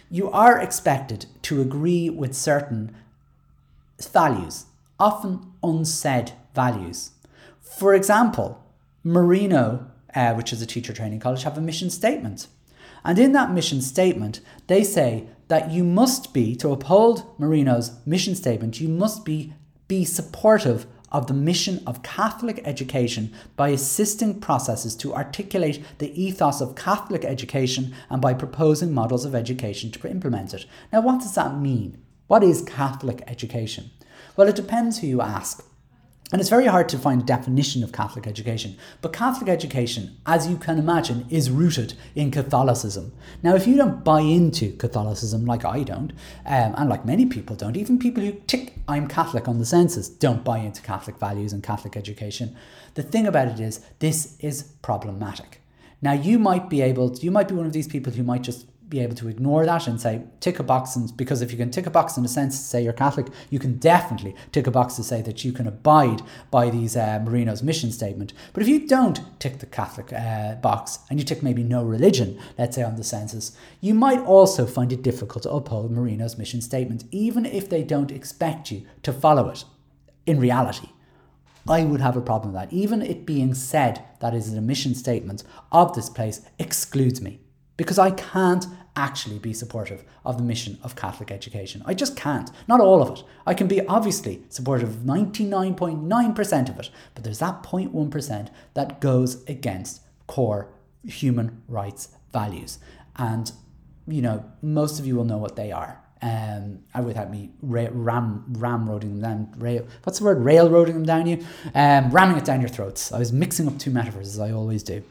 You 0.09 0.29
are 0.31 0.59
expected 0.59 1.27
to 1.43 1.61
agree 1.61 2.09
with 2.09 2.35
certain 2.35 2.95
values, 4.01 4.65
often 4.99 5.53
unsaid 5.63 6.33
values. 6.53 7.11
For 7.61 7.93
example, 7.93 8.63
Marino, 9.03 9.87
uh, 10.13 10.33
which 10.33 10.51
is 10.51 10.61
a 10.61 10.67
teacher 10.67 10.93
training 10.93 11.19
college, 11.19 11.43
have 11.43 11.57
a 11.57 11.61
mission 11.61 11.89
statement. 11.89 12.47
And 13.03 13.19
in 13.19 13.33
that 13.33 13.51
mission 13.51 13.81
statement, 13.81 14.39
they 14.67 14.83
say 14.83 15.27
that 15.47 15.71
you 15.71 15.83
must 15.83 16.33
be, 16.33 16.55
to 16.57 16.71
uphold 16.71 17.25
Marino's 17.37 17.91
mission 18.05 18.35
statement, 18.35 18.79
you 18.79 18.87
must 18.87 19.25
be, 19.25 19.53
be 19.87 20.05
supportive 20.05 20.85
of 21.13 21.27
the 21.27 21.33
mission 21.33 21.81
of 21.85 22.03
Catholic 22.03 22.61
education 22.65 23.31
by 23.55 23.69
assisting 23.69 24.39
processes 24.39 24.95
to 24.97 25.13
articulate 25.13 25.83
the 25.99 26.11
ethos 26.21 26.59
of 26.59 26.75
Catholic 26.75 27.23
education 27.23 27.93
and 28.09 28.21
by 28.21 28.33
proposing 28.33 28.93
models 28.93 29.23
of 29.23 29.35
education 29.35 29.91
to 29.91 30.09
implement 30.09 30.53
it. 30.53 30.65
Now, 30.91 31.01
what 31.01 31.19
does 31.19 31.35
that 31.35 31.57
mean? 31.57 32.01
What 32.27 32.43
is 32.43 32.63
Catholic 32.63 33.23
education? 33.27 33.91
Well, 34.35 34.47
it 34.47 34.55
depends 34.55 34.99
who 34.99 35.07
you 35.07 35.21
ask. 35.21 35.63
And 36.33 36.39
it's 36.39 36.49
very 36.49 36.65
hard 36.65 36.89
to 36.89 36.97
find 36.97 37.21
a 37.21 37.25
definition 37.25 37.83
of 37.83 37.91
Catholic 37.91 38.25
education. 38.25 38.75
But 39.01 39.13
Catholic 39.13 39.47
education, 39.47 40.17
as 40.25 40.47
you 40.47 40.57
can 40.57 40.79
imagine, 40.79 41.27
is 41.29 41.51
rooted 41.51 41.93
in 42.15 42.31
Catholicism. 42.31 43.13
Now, 43.43 43.53
if 43.53 43.67
you 43.67 43.75
don't 43.75 44.03
buy 44.03 44.21
into 44.21 44.75
Catholicism, 44.77 45.45
like 45.45 45.63
I 45.63 45.83
don't, 45.83 46.11
um, 46.47 46.73
and 46.75 46.89
like 46.89 47.05
many 47.05 47.27
people 47.27 47.55
don't, 47.55 47.77
even 47.77 47.99
people 47.99 48.23
who 48.23 48.31
tick 48.47 48.73
I'm 48.87 49.07
Catholic 49.07 49.47
on 49.47 49.59
the 49.59 49.65
census 49.65 50.09
don't 50.09 50.43
buy 50.43 50.57
into 50.57 50.81
Catholic 50.81 51.19
values 51.19 51.53
and 51.53 51.61
Catholic 51.61 51.95
education. 51.95 52.55
The 52.95 53.03
thing 53.03 53.27
about 53.27 53.49
it 53.49 53.59
is, 53.59 53.85
this 53.99 54.35
is 54.39 54.63
problematic. 54.81 55.61
Now, 56.01 56.13
you 56.13 56.39
might 56.39 56.67
be 56.67 56.81
able 56.81 57.11
to, 57.11 57.23
you 57.23 57.29
might 57.29 57.47
be 57.47 57.53
one 57.53 57.67
of 57.67 57.73
these 57.73 57.87
people 57.87 58.11
who 58.11 58.23
might 58.23 58.41
just 58.41 58.65
be 58.93 58.99
able 58.99 59.15
to 59.15 59.27
ignore 59.27 59.65
that 59.65 59.87
and 59.87 59.99
say 59.99 60.21
tick 60.39 60.59
a 60.59 60.63
box 60.63 60.95
and 60.95 61.17
because 61.17 61.41
if 61.41 61.51
you 61.51 61.57
can 61.57 61.71
tick 61.71 61.87
a 61.87 61.89
box 61.89 62.15
in 62.15 62.23
a 62.23 62.27
sense 62.27 62.55
to 62.59 62.63
say 62.63 62.83
you're 62.83 62.93
Catholic, 62.93 63.27
you 63.49 63.57
can 63.57 63.79
definitely 63.79 64.35
tick 64.51 64.67
a 64.67 64.71
box 64.71 64.95
to 64.95 65.03
say 65.03 65.19
that 65.23 65.43
you 65.43 65.51
can 65.51 65.65
abide 65.65 66.21
by 66.51 66.69
these 66.69 66.95
uh, 66.95 67.19
Marino's 67.25 67.63
mission 67.63 67.91
statement. 67.91 68.33
But 68.53 68.61
if 68.61 68.69
you 68.69 68.87
don't 68.87 69.19
tick 69.39 69.57
the 69.57 69.65
Catholic 69.65 70.13
uh, 70.13 70.55
box 70.55 70.99
and 71.09 71.19
you 71.19 71.25
tick 71.25 71.41
maybe 71.41 71.63
no 71.63 71.83
religion, 71.83 72.39
let's 72.55 72.75
say 72.75 72.83
on 72.83 72.95
the 72.95 73.03
census, 73.03 73.57
you 73.81 73.95
might 73.95 74.19
also 74.19 74.67
find 74.67 74.93
it 74.93 75.01
difficult 75.01 75.41
to 75.43 75.51
uphold 75.51 75.91
Marino's 75.91 76.37
mission 76.37 76.61
statement, 76.61 77.05
even 77.09 77.47
if 77.47 77.67
they 77.67 77.81
don't 77.81 78.11
expect 78.11 78.69
you 78.71 78.85
to 79.01 79.11
follow 79.11 79.49
it. 79.49 79.65
In 80.25 80.39
reality. 80.39 80.87
I 81.67 81.83
would 81.83 81.99
have 82.01 82.15
a 82.15 82.21
problem 82.21 82.53
with 82.53 82.61
that. 82.61 82.73
Even 82.73 83.01
it 83.01 83.25
being 83.25 83.53
said 83.53 84.03
that 84.19 84.33
is 84.33 84.53
a 84.53 84.61
mission 84.61 84.95
statement 84.95 85.43
of 85.71 85.93
this 85.95 86.09
place 86.09 86.41
excludes 86.59 87.21
me 87.21 87.39
because 87.77 87.99
I 87.99 88.11
can't 88.11 88.65
actually 88.95 89.39
be 89.39 89.53
supportive 89.53 90.03
of 90.23 90.37
the 90.37 90.43
mission 90.43 90.77
of 90.83 90.95
Catholic 90.95 91.31
education. 91.31 91.81
I 91.85 91.93
just 91.93 92.15
can't. 92.15 92.51
Not 92.67 92.79
all 92.79 93.01
of 93.01 93.17
it. 93.17 93.23
I 93.45 93.53
can 93.53 93.67
be 93.67 93.85
obviously 93.87 94.43
supportive 94.49 94.89
of 94.89 94.95
99.9% 94.97 96.69
of 96.69 96.79
it, 96.79 96.89
but 97.15 97.23
there's 97.23 97.39
that 97.39 97.63
0.1% 97.63 98.49
that 98.75 99.01
goes 99.01 99.43
against 99.45 100.01
core 100.27 100.69
human 101.03 101.61
rights 101.67 102.09
values. 102.31 102.79
And, 103.15 103.51
you 104.07 104.21
know, 104.21 104.45
most 104.61 104.99
of 104.99 105.05
you 105.05 105.15
will 105.15 105.25
know 105.25 105.37
what 105.37 105.55
they 105.55 105.71
are. 105.71 105.99
Um, 106.21 106.79
without 107.03 107.29
me 107.29 107.51
ra- 107.61 107.89
ram 107.91 108.45
ramroding 108.47 109.19
them 109.19 109.51
down, 109.59 109.87
what's 110.03 110.19
the 110.19 110.25
word? 110.25 110.39
Railroading 110.39 110.93
them 110.93 111.03
down 111.03 111.27
you, 111.27 111.45
um, 111.75 112.11
ramming 112.11 112.37
it 112.37 112.45
down 112.45 112.61
your 112.61 112.69
throats. 112.69 113.11
I 113.11 113.19
was 113.19 113.33
mixing 113.33 113.67
up 113.67 113.77
two 113.77 113.91
metaphors 113.91 114.29
as 114.29 114.39
I 114.39 114.51
always 114.51 114.83
do. 114.83 115.03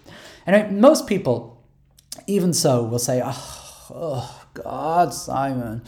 Anyway, 0.46 0.70
most 0.70 1.06
people, 1.06 1.62
even 2.26 2.54
so, 2.54 2.82
will 2.82 2.98
say, 2.98 3.20
oh, 3.22 3.62
oh 3.94 4.44
God, 4.54 5.14
Simon, 5.14 5.82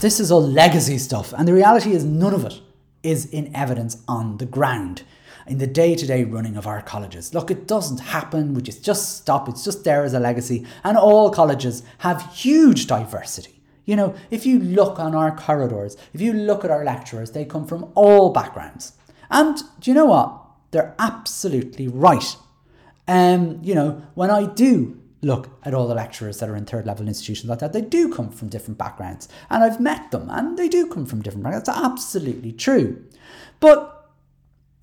this 0.00 0.20
is 0.20 0.30
all 0.30 0.46
legacy 0.46 0.98
stuff. 0.98 1.32
And 1.32 1.46
the 1.46 1.54
reality 1.54 1.92
is, 1.92 2.04
none 2.04 2.34
of 2.34 2.44
it 2.44 2.60
is 3.02 3.26
in 3.26 3.54
evidence 3.54 4.02
on 4.08 4.38
the 4.38 4.46
ground 4.46 5.02
in 5.46 5.58
the 5.58 5.66
day 5.66 5.94
to 5.94 6.06
day 6.06 6.24
running 6.24 6.56
of 6.56 6.66
our 6.66 6.82
colleges. 6.82 7.32
Look, 7.32 7.50
it 7.50 7.66
doesn't 7.66 7.98
happen, 7.98 8.54
we 8.54 8.62
just, 8.62 8.84
just 8.84 9.18
stop, 9.18 9.48
it's 9.48 9.64
just 9.64 9.84
there 9.84 10.04
as 10.04 10.12
a 10.12 10.20
legacy. 10.20 10.66
And 10.82 10.96
all 10.96 11.30
colleges 11.30 11.82
have 11.98 12.32
huge 12.34 12.86
diversity. 12.86 13.62
You 13.84 13.94
know, 13.94 14.14
if 14.30 14.44
you 14.44 14.58
look 14.58 14.98
on 14.98 15.14
our 15.14 15.34
corridors, 15.36 15.96
if 16.12 16.20
you 16.20 16.32
look 16.32 16.64
at 16.64 16.70
our 16.70 16.84
lecturers, 16.84 17.30
they 17.30 17.44
come 17.44 17.66
from 17.66 17.92
all 17.94 18.32
backgrounds. 18.32 18.94
And 19.30 19.56
do 19.78 19.90
you 19.90 19.94
know 19.94 20.06
what? 20.06 20.42
They're 20.72 20.94
absolutely 20.98 21.86
right. 21.86 22.36
Um, 23.06 23.60
you 23.62 23.76
know, 23.76 24.02
when 24.14 24.30
I 24.30 24.46
do 24.46 25.00
look 25.22 25.48
at 25.64 25.74
all 25.74 25.88
the 25.88 25.94
lecturers 25.94 26.38
that 26.38 26.48
are 26.48 26.56
in 26.56 26.66
third 26.66 26.86
level 26.86 27.08
institutions 27.08 27.48
like 27.48 27.58
that, 27.60 27.72
they 27.72 27.80
do 27.80 28.12
come 28.12 28.30
from 28.30 28.48
different 28.48 28.78
backgrounds. 28.78 29.28
And 29.50 29.64
I've 29.64 29.80
met 29.80 30.10
them 30.10 30.28
and 30.30 30.58
they 30.58 30.68
do 30.68 30.86
come 30.86 31.06
from 31.06 31.22
different 31.22 31.44
backgrounds. 31.44 31.66
That's 31.66 31.78
absolutely 31.78 32.52
true. 32.52 33.04
But 33.60 34.10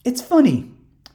it's 0.03 0.21
funny. 0.21 0.71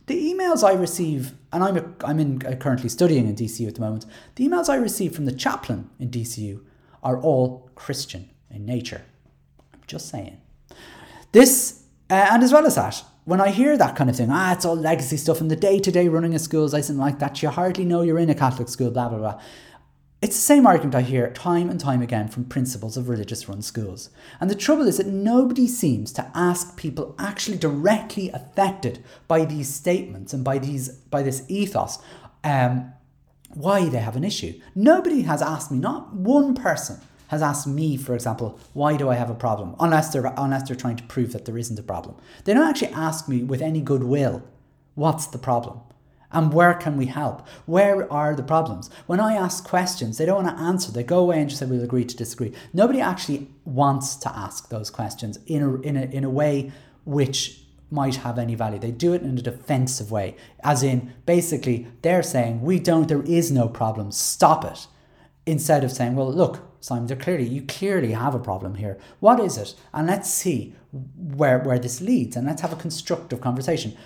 The 0.06 0.32
emails 0.32 0.66
I 0.66 0.72
receive, 0.72 1.34
and 1.52 1.62
I'm, 1.62 1.76
a, 1.76 1.84
I'm 2.04 2.18
in, 2.18 2.46
uh, 2.46 2.54
currently 2.56 2.88
studying 2.88 3.28
in 3.28 3.34
DCU 3.34 3.68
at 3.68 3.74
the 3.74 3.80
moment, 3.80 4.06
the 4.36 4.48
emails 4.48 4.68
I 4.68 4.76
receive 4.76 5.14
from 5.14 5.26
the 5.26 5.32
chaplain 5.32 5.90
in 5.98 6.10
DCU 6.10 6.64
are 7.02 7.20
all 7.20 7.70
Christian 7.74 8.30
in 8.50 8.64
nature. 8.64 9.02
I'm 9.74 9.80
just 9.86 10.08
saying. 10.08 10.40
This, 11.32 11.82
uh, 12.08 12.28
and 12.30 12.42
as 12.42 12.52
well 12.52 12.66
as 12.66 12.76
that, 12.76 13.02
when 13.28 13.42
I 13.42 13.50
hear 13.50 13.76
that 13.76 13.94
kind 13.94 14.08
of 14.08 14.16
thing, 14.16 14.30
ah, 14.30 14.54
it's 14.54 14.64
all 14.64 14.74
legacy 14.74 15.18
stuff 15.18 15.42
in 15.42 15.48
the 15.48 15.54
day 15.54 15.78
to 15.80 15.92
day 15.92 16.08
running 16.08 16.34
of 16.34 16.40
schools, 16.40 16.72
I 16.72 16.80
something 16.80 16.98
like 16.98 17.18
that, 17.18 17.42
you 17.42 17.50
hardly 17.50 17.84
know 17.84 18.00
you're 18.00 18.18
in 18.18 18.30
a 18.30 18.34
Catholic 18.34 18.70
school, 18.70 18.90
blah, 18.90 19.10
blah, 19.10 19.18
blah. 19.18 19.40
It's 20.22 20.34
the 20.34 20.40
same 20.40 20.66
argument 20.66 20.94
I 20.94 21.02
hear 21.02 21.30
time 21.32 21.68
and 21.68 21.78
time 21.78 22.00
again 22.00 22.28
from 22.28 22.46
principals 22.46 22.96
of 22.96 23.10
religious 23.10 23.46
run 23.46 23.60
schools. 23.60 24.08
And 24.40 24.48
the 24.48 24.54
trouble 24.54 24.88
is 24.88 24.96
that 24.96 25.08
nobody 25.08 25.68
seems 25.68 26.10
to 26.14 26.30
ask 26.34 26.78
people 26.78 27.14
actually 27.18 27.58
directly 27.58 28.30
affected 28.30 29.04
by 29.28 29.44
these 29.44 29.68
statements 29.72 30.32
and 30.32 30.42
by 30.42 30.56
these 30.58 30.88
by 30.88 31.22
this 31.22 31.44
ethos 31.48 31.98
um, 32.44 32.94
why 33.50 33.90
they 33.90 33.98
have 33.98 34.16
an 34.16 34.24
issue. 34.24 34.58
Nobody 34.74 35.22
has 35.22 35.42
asked 35.42 35.70
me, 35.70 35.78
not 35.78 36.14
one 36.14 36.54
person 36.54 36.98
has 37.28 37.42
asked 37.42 37.66
me, 37.66 37.96
for 37.96 38.14
example, 38.14 38.58
why 38.72 38.96
do 38.96 39.08
I 39.08 39.14
have 39.14 39.30
a 39.30 39.34
problem? 39.34 39.76
Unless 39.80 40.12
they're 40.12 40.32
unless 40.36 40.68
they're 40.68 40.76
trying 40.76 40.96
to 40.96 41.04
prove 41.04 41.32
that 41.32 41.44
there 41.44 41.56
isn't 41.56 41.78
a 41.78 41.82
problem. 41.82 42.16
They 42.44 42.54
don't 42.54 42.68
actually 42.68 42.92
ask 42.92 43.28
me 43.28 43.42
with 43.42 43.62
any 43.62 43.80
goodwill, 43.80 44.42
what's 44.94 45.26
the 45.26 45.38
problem? 45.38 45.80
And 46.30 46.52
where 46.52 46.74
can 46.74 46.98
we 46.98 47.06
help? 47.06 47.46
Where 47.64 48.12
are 48.12 48.34
the 48.34 48.42
problems? 48.42 48.90
When 49.06 49.20
I 49.20 49.34
ask 49.34 49.66
questions, 49.66 50.18
they 50.18 50.26
don't 50.26 50.44
want 50.44 50.56
to 50.56 50.62
answer. 50.62 50.92
They 50.92 51.02
go 51.02 51.20
away 51.20 51.40
and 51.40 51.48
just 51.48 51.60
say, 51.60 51.66
we'll 51.66 51.82
agree 51.82 52.04
to 52.04 52.16
disagree. 52.16 52.52
Nobody 52.74 53.00
actually 53.00 53.48
wants 53.64 54.14
to 54.16 54.36
ask 54.36 54.68
those 54.68 54.90
questions 54.90 55.38
in 55.46 55.62
a, 55.62 55.80
in 55.80 55.96
a, 55.96 56.02
in 56.02 56.24
a 56.24 56.30
way 56.30 56.70
which 57.06 57.62
might 57.90 58.16
have 58.16 58.38
any 58.38 58.54
value. 58.54 58.78
They 58.78 58.90
do 58.90 59.14
it 59.14 59.22
in 59.22 59.38
a 59.38 59.42
defensive 59.42 60.10
way, 60.10 60.36
as 60.62 60.82
in, 60.82 61.14
basically, 61.24 61.86
they're 62.02 62.22
saying, 62.22 62.60
we 62.60 62.78
don't, 62.78 63.08
there 63.08 63.22
is 63.22 63.50
no 63.50 63.66
problem, 63.66 64.12
stop 64.12 64.66
it. 64.66 64.86
Instead 65.46 65.82
of 65.82 65.90
saying, 65.90 66.14
well, 66.14 66.30
look, 66.30 66.67
Simon, 66.80 67.18
clearly 67.18 67.46
you 67.46 67.62
clearly 67.62 68.12
have 68.12 68.34
a 68.34 68.38
problem 68.38 68.76
here. 68.76 68.98
What 69.20 69.40
is 69.40 69.56
it? 69.58 69.74
And 69.92 70.06
let's 70.06 70.30
see 70.30 70.74
where 70.92 71.58
where 71.58 71.78
this 71.78 72.00
leads, 72.00 72.36
and 72.36 72.46
let's 72.46 72.62
have 72.62 72.72
a 72.72 72.76
constructive 72.76 73.40
conversation. 73.40 73.96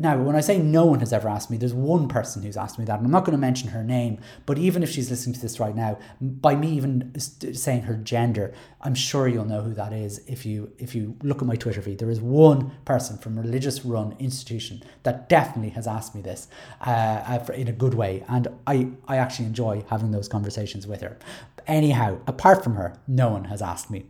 Now, 0.00 0.16
when 0.16 0.36
I 0.36 0.40
say 0.40 0.58
no 0.58 0.84
one 0.86 1.00
has 1.00 1.12
ever 1.12 1.28
asked 1.28 1.50
me, 1.50 1.56
there's 1.56 1.74
one 1.74 2.06
person 2.06 2.42
who's 2.42 2.56
asked 2.56 2.78
me 2.78 2.84
that, 2.84 2.98
and 2.98 3.06
I'm 3.06 3.10
not 3.10 3.24
going 3.24 3.36
to 3.36 3.40
mention 3.40 3.70
her 3.70 3.82
name, 3.82 4.20
but 4.46 4.56
even 4.56 4.84
if 4.84 4.90
she's 4.90 5.10
listening 5.10 5.34
to 5.34 5.40
this 5.40 5.58
right 5.58 5.74
now, 5.74 5.98
by 6.20 6.54
me 6.54 6.68
even 6.70 7.18
saying 7.18 7.82
her 7.82 7.94
gender, 7.94 8.54
I'm 8.80 8.94
sure 8.94 9.26
you'll 9.26 9.44
know 9.44 9.62
who 9.62 9.74
that 9.74 9.92
is 9.92 10.18
if 10.28 10.46
you 10.46 10.72
if 10.78 10.94
you 10.94 11.16
look 11.24 11.42
at 11.42 11.48
my 11.48 11.56
Twitter 11.56 11.82
feed. 11.82 11.98
There 11.98 12.10
is 12.10 12.20
one 12.20 12.70
person 12.84 13.18
from 13.18 13.38
a 13.38 13.42
religious-run 13.42 14.14
institution 14.20 14.84
that 15.02 15.28
definitely 15.28 15.70
has 15.70 15.88
asked 15.88 16.14
me 16.14 16.20
this 16.20 16.46
uh, 16.82 17.40
in 17.54 17.66
a 17.66 17.72
good 17.72 17.94
way, 17.94 18.24
and 18.28 18.46
I 18.68 18.90
I 19.08 19.16
actually 19.16 19.46
enjoy 19.46 19.84
having 19.90 20.12
those 20.12 20.28
conversations 20.28 20.86
with 20.86 21.00
her. 21.00 21.18
Anyhow, 21.66 22.20
apart 22.28 22.62
from 22.62 22.76
her, 22.76 22.96
no 23.08 23.30
one 23.30 23.44
has 23.46 23.60
asked 23.60 23.90
me, 23.90 24.06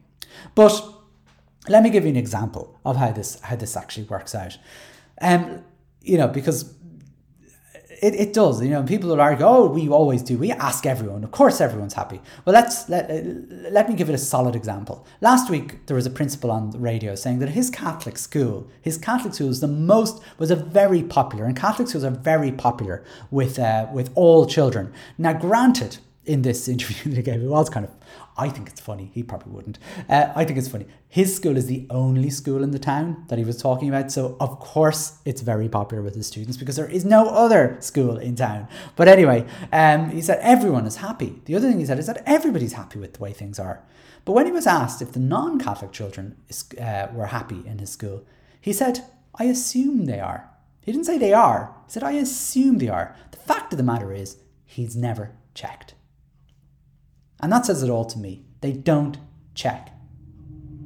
but 0.55 0.85
let 1.67 1.83
me 1.83 1.89
give 1.89 2.05
you 2.05 2.11
an 2.11 2.17
example 2.17 2.79
of 2.85 2.97
how 2.97 3.11
this 3.11 3.41
how 3.41 3.57
this 3.57 3.75
actually 3.75 4.05
works 4.05 4.35
out. 4.35 4.59
Um, 5.21 5.65
you 6.09 6.17
know, 6.17 6.29
because 6.29 6.75
it, 8.01 8.15
it 8.15 8.33
does, 8.33 8.63
you 8.63 8.71
know, 8.71 8.83
people 8.83 9.11
will 9.11 9.21
argue, 9.21 9.45
oh, 9.45 9.67
we 9.69 9.89
always 9.89 10.23
do. 10.23 10.39
We 10.39 10.53
ask 10.53 10.87
everyone. 10.87 11.25
Of 11.25 11.33
course, 11.33 11.61
everyone's 11.61 11.95
happy. 11.95 12.21
Well, 12.45 12.55
let's 12.55 12.89
let, 12.89 13.11
let 13.73 13.89
me 13.89 13.95
give 13.95 14.09
it 14.09 14.15
a 14.15 14.19
solid 14.19 14.55
example. 14.55 15.07
Last 15.21 15.51
week, 15.51 15.87
there 15.87 15.97
was 15.97 16.07
a 16.07 16.11
principal 16.11 16.51
on 16.51 16.71
the 16.71 16.79
radio 16.79 17.15
saying 17.15 17.41
that 17.41 17.51
his 17.51 17.71
Catholic 17.71 18.17
school, 18.17 18.69
his 18.81 18.99
Catholic 18.99 19.35
school 19.35 19.49
was 19.49 19.61
the 19.61 19.69
most, 19.69 20.23
was 20.39 20.51
a 20.51 20.57
very 20.57 21.03
popular, 21.03 21.45
and 21.45 21.57
Catholic 21.57 21.89
schools 21.89 22.05
are 22.05 22.11
very 22.11 22.53
popular 22.53 23.05
with, 23.31 23.59
uh, 23.59 23.89
with 23.93 24.11
all 24.15 24.47
children. 24.47 24.93
Now, 25.19 25.33
granted, 25.33 25.99
in 26.29 26.43
this 26.43 26.69
interview 26.75 27.11
that 27.11 27.17
he 27.17 27.23
gave, 27.23 27.43
it 27.43 27.49
was 27.49 27.69
kind 27.69 27.85
of 27.87 27.93
I 28.39 28.49
think 28.49 28.69
it's 28.69 28.81
funny. 28.81 29.11
He 29.13 29.25
probably 29.25 29.53
wouldn't. 29.53 29.81
Uh, 30.09 30.33
I 30.37 30.45
think 30.45 30.59
it's 30.59 30.69
funny. 30.69 30.87
His 31.09 31.35
school 31.35 31.57
is 31.57 31.67
the 31.67 31.89
only 31.91 32.31
school 32.31 32.63
in 32.63 32.71
the 32.71 32.79
town 32.79 33.25
that 33.27 33.37
he 33.37 33.45
was 33.45 33.61
talking 33.61 33.89
about. 33.89 34.13
So, 34.13 34.37
of 34.39 34.61
course, 34.61 35.19
it's 35.25 35.41
very 35.43 35.69
popular 35.69 36.05
with 36.05 36.15
the 36.15 36.23
students 36.23 36.57
because 36.57 36.77
there 36.77 36.89
is 36.89 37.05
no 37.05 37.29
other 37.31 37.77
school 37.81 38.17
in 38.17 38.37
town. 38.37 38.69
But 38.95 39.09
anyway, 39.09 39.45
um, 39.73 40.11
he 40.11 40.23
said 40.23 40.39
everyone 40.41 40.87
is 40.87 40.97
happy. 40.97 41.43
The 41.47 41.57
other 41.57 41.69
thing 41.69 41.81
he 41.81 41.87
said 41.87 41.99
is 41.99 42.07
that 42.07 42.23
everybody's 42.27 42.75
happy 42.75 43.01
with 43.01 43.15
the 43.15 43.21
way 43.21 43.33
things 43.33 43.59
are. 43.59 43.83
But 44.25 44.35
when 44.35 44.47
he 44.47 44.53
was 44.53 44.69
asked 44.69 45.03
if 45.03 45.13
the 45.13 45.19
non 45.19 45.59
Catholic 45.59 45.91
children 45.91 46.37
uh, 46.81 47.09
were 47.13 47.27
happy 47.27 47.65
in 47.67 47.81
his 47.81 47.91
school, 47.91 48.25
he 48.61 48.73
said, 48.73 49.01
I 49.35 49.45
assume 49.45 50.05
they 50.05 50.21
are. 50.21 50.49
He 50.81 50.93
didn't 50.93 51.07
say 51.07 51.19
they 51.19 51.33
are. 51.33 51.75
He 51.87 51.93
said, 51.93 52.05
I 52.05 52.13
assume 52.13 52.79
they 52.79 52.89
are. 52.89 53.17
The 53.33 53.39
fact 53.39 53.73
of 53.73 53.79
the 53.79 53.83
matter 53.83 54.13
is, 54.13 54.37
he's 54.65 54.95
never 54.95 55.33
checked. 55.55 55.95
And 57.41 57.53
that 57.53 57.67
says 57.67 57.83
it 57.83 57.91
all 57.91 58.05
to 58.07 58.19
me. 58.19 58.45
They 58.61 58.73
don't 58.73 59.19
check. 59.55 59.91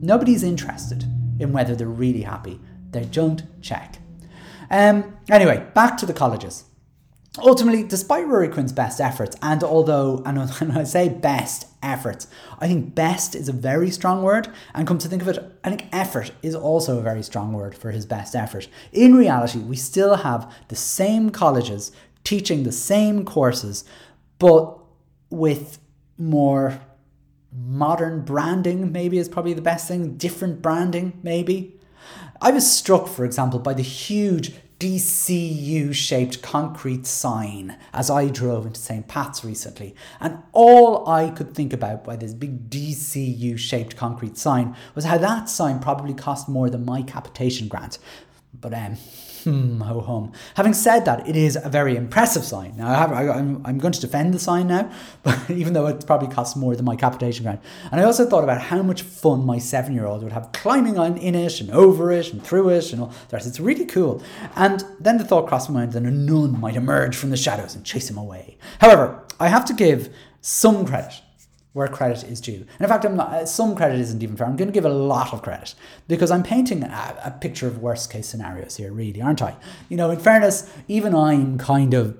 Nobody's 0.00 0.42
interested 0.42 1.04
in 1.38 1.52
whether 1.52 1.74
they're 1.74 1.86
really 1.86 2.22
happy. 2.22 2.60
They 2.90 3.04
don't 3.04 3.42
check. 3.62 3.98
Um, 4.70 5.16
anyway, 5.30 5.66
back 5.74 5.96
to 5.98 6.06
the 6.06 6.12
colleges. 6.12 6.64
Ultimately, 7.38 7.82
despite 7.82 8.26
Ruairi 8.26 8.52
Quinn's 8.52 8.72
best 8.72 9.00
efforts, 9.00 9.36
and 9.40 9.64
although, 9.64 10.22
and 10.26 10.38
when 10.60 10.72
I 10.72 10.84
say 10.84 11.08
best 11.08 11.66
efforts, 11.82 12.26
I 12.58 12.68
think 12.68 12.94
best 12.94 13.34
is 13.34 13.48
a 13.48 13.52
very 13.52 13.90
strong 13.90 14.22
word, 14.22 14.48
and 14.74 14.86
come 14.86 14.98
to 14.98 15.08
think 15.08 15.22
of 15.22 15.28
it, 15.28 15.38
I 15.64 15.70
think 15.70 15.86
effort 15.92 16.32
is 16.42 16.54
also 16.54 16.98
a 16.98 17.02
very 17.02 17.22
strong 17.22 17.54
word 17.54 17.74
for 17.74 17.90
his 17.90 18.04
best 18.04 18.34
effort. 18.34 18.68
In 18.92 19.14
reality, 19.14 19.60
we 19.60 19.76
still 19.76 20.16
have 20.16 20.52
the 20.68 20.76
same 20.76 21.30
colleges 21.30 21.90
teaching 22.22 22.62
the 22.64 22.72
same 22.72 23.24
courses, 23.24 23.84
but 24.38 24.78
with 25.30 25.78
more 26.22 26.80
modern 27.52 28.22
branding, 28.24 28.92
maybe 28.92 29.18
is 29.18 29.28
probably 29.28 29.54
the 29.54 29.62
best 29.62 29.88
thing, 29.88 30.16
different 30.16 30.62
branding, 30.62 31.18
maybe. 31.22 31.78
I 32.40 32.50
was 32.50 32.70
struck, 32.70 33.08
for 33.08 33.24
example, 33.24 33.58
by 33.58 33.74
the 33.74 33.82
huge 33.82 34.52
DCU 34.78 35.94
shaped 35.94 36.42
concrete 36.42 37.06
sign 37.06 37.76
as 37.92 38.10
I 38.10 38.28
drove 38.28 38.66
into 38.66 38.80
St. 38.80 39.06
Pat's 39.06 39.44
recently. 39.44 39.94
And 40.18 40.42
all 40.52 41.08
I 41.08 41.30
could 41.30 41.54
think 41.54 41.72
about 41.72 42.02
by 42.02 42.16
this 42.16 42.34
big 42.34 42.68
DCU 42.68 43.56
shaped 43.58 43.96
concrete 43.96 44.36
sign 44.36 44.74
was 44.96 45.04
how 45.04 45.18
that 45.18 45.48
sign 45.48 45.78
probably 45.78 46.14
cost 46.14 46.48
more 46.48 46.68
than 46.68 46.84
my 46.84 47.02
capitation 47.02 47.68
grant. 47.68 47.98
But 48.60 48.74
um, 48.74 48.96
Hmm, 49.44 49.80
ho 49.80 50.00
hum. 50.00 50.32
Having 50.54 50.74
said 50.74 51.04
that, 51.04 51.28
it 51.28 51.34
is 51.34 51.56
a 51.56 51.68
very 51.68 51.96
impressive 51.96 52.44
sign. 52.44 52.76
Now, 52.76 52.88
I 52.88 52.94
have, 52.94 53.12
I, 53.12 53.38
am 53.38 53.60
I'm 53.64 53.78
going 53.78 53.92
to 53.92 54.00
defend 54.00 54.32
the 54.34 54.38
sign 54.38 54.68
now, 54.68 54.90
but 55.22 55.50
even 55.50 55.72
though 55.72 55.86
it 55.86 56.06
probably 56.06 56.28
costs 56.28 56.54
more 56.56 56.76
than 56.76 56.84
my 56.84 56.96
capitation 56.96 57.44
grant. 57.44 57.60
And 57.90 58.00
I 58.00 58.04
also 58.04 58.24
thought 58.28 58.44
about 58.44 58.60
how 58.60 58.82
much 58.82 59.02
fun 59.02 59.44
my 59.44 59.58
seven 59.58 59.94
year 59.94 60.06
old 60.06 60.22
would 60.22 60.32
have 60.32 60.52
climbing 60.52 60.98
on 60.98 61.16
in 61.16 61.34
it 61.34 61.60
and 61.60 61.70
over 61.70 62.12
it 62.12 62.32
and 62.32 62.44
through 62.44 62.68
it 62.70 62.92
and 62.92 63.02
all 63.02 63.12
that. 63.30 63.44
It's 63.44 63.58
really 63.58 63.86
cool. 63.86 64.22
And 64.54 64.84
then 65.00 65.18
the 65.18 65.24
thought 65.24 65.48
crossed 65.48 65.70
my 65.70 65.80
mind 65.80 65.92
that 65.92 66.04
a 66.04 66.10
nun 66.10 66.60
might 66.60 66.76
emerge 66.76 67.16
from 67.16 67.30
the 67.30 67.36
shadows 67.36 67.74
and 67.74 67.84
chase 67.84 68.08
him 68.08 68.18
away. 68.18 68.56
However, 68.80 69.24
I 69.40 69.48
have 69.48 69.64
to 69.66 69.74
give 69.74 70.14
some 70.40 70.86
credit 70.86 71.20
where 71.72 71.88
credit 71.88 72.24
is 72.24 72.40
due. 72.40 72.54
And 72.54 72.80
in 72.80 72.88
fact, 72.88 73.04
I'm 73.04 73.16
not, 73.16 73.28
uh, 73.32 73.46
some 73.46 73.74
credit 73.74 73.98
isn't 73.98 74.22
even 74.22 74.36
fair. 74.36 74.46
I'm 74.46 74.56
going 74.56 74.68
to 74.68 74.74
give 74.74 74.84
a 74.84 74.90
lot 74.90 75.32
of 75.32 75.42
credit 75.42 75.74
because 76.06 76.30
I'm 76.30 76.42
painting 76.42 76.82
a, 76.82 77.16
a, 77.24 77.30
picture 77.30 77.66
of 77.66 77.78
worst 77.78 78.12
case 78.12 78.28
scenarios 78.28 78.76
here, 78.76 78.92
really, 78.92 79.22
aren't 79.22 79.40
I? 79.40 79.56
You 79.88 79.96
know, 79.96 80.10
in 80.10 80.18
fairness, 80.18 80.70
even 80.86 81.14
I'm 81.14 81.56
kind 81.56 81.94
of 81.94 82.16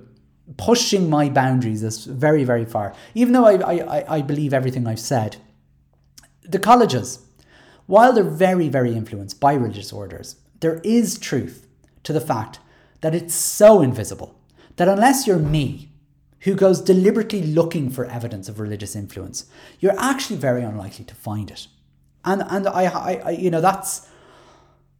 pushing 0.57 1.09
my 1.09 1.29
boundaries 1.29 1.83
as 1.83 2.05
very, 2.05 2.43
very 2.43 2.65
far. 2.65 2.95
Even 3.13 3.33
though 3.33 3.45
I, 3.45 3.75
I, 3.75 4.15
I 4.15 4.21
believe 4.21 4.53
everything 4.53 4.87
I've 4.87 4.99
said, 4.99 5.37
the 6.43 6.59
colleges, 6.59 7.19
while 7.85 8.11
they're 8.11 8.23
very, 8.23 8.69
very 8.69 8.93
influenced 8.93 9.39
by 9.39 9.53
religious 9.53 9.93
orders, 9.93 10.37
there 10.61 10.81
is 10.83 11.17
truth 11.19 11.67
to 12.03 12.13
the 12.13 12.21
fact 12.21 12.59
that 13.01 13.13
it's 13.13 13.35
so 13.35 13.81
invisible 13.81 14.39
that 14.77 14.87
unless 14.87 15.27
you're 15.27 15.37
me, 15.37 15.92
who 16.43 16.55
goes 16.55 16.81
deliberately 16.81 17.41
looking 17.41 17.89
for 17.89 18.05
evidence 18.05 18.49
of 18.49 18.59
religious 18.59 18.95
influence, 18.95 19.45
you're 19.79 19.97
actually 19.97 20.35
very 20.35 20.61
unlikely 20.61 21.05
to 21.05 21.15
find 21.15 21.49
it. 21.49 21.67
And 22.25 22.43
and 22.49 22.67
I, 22.67 22.85
I, 22.85 23.21
I 23.25 23.29
you 23.31 23.49
know 23.49 23.61
that's 23.61 24.07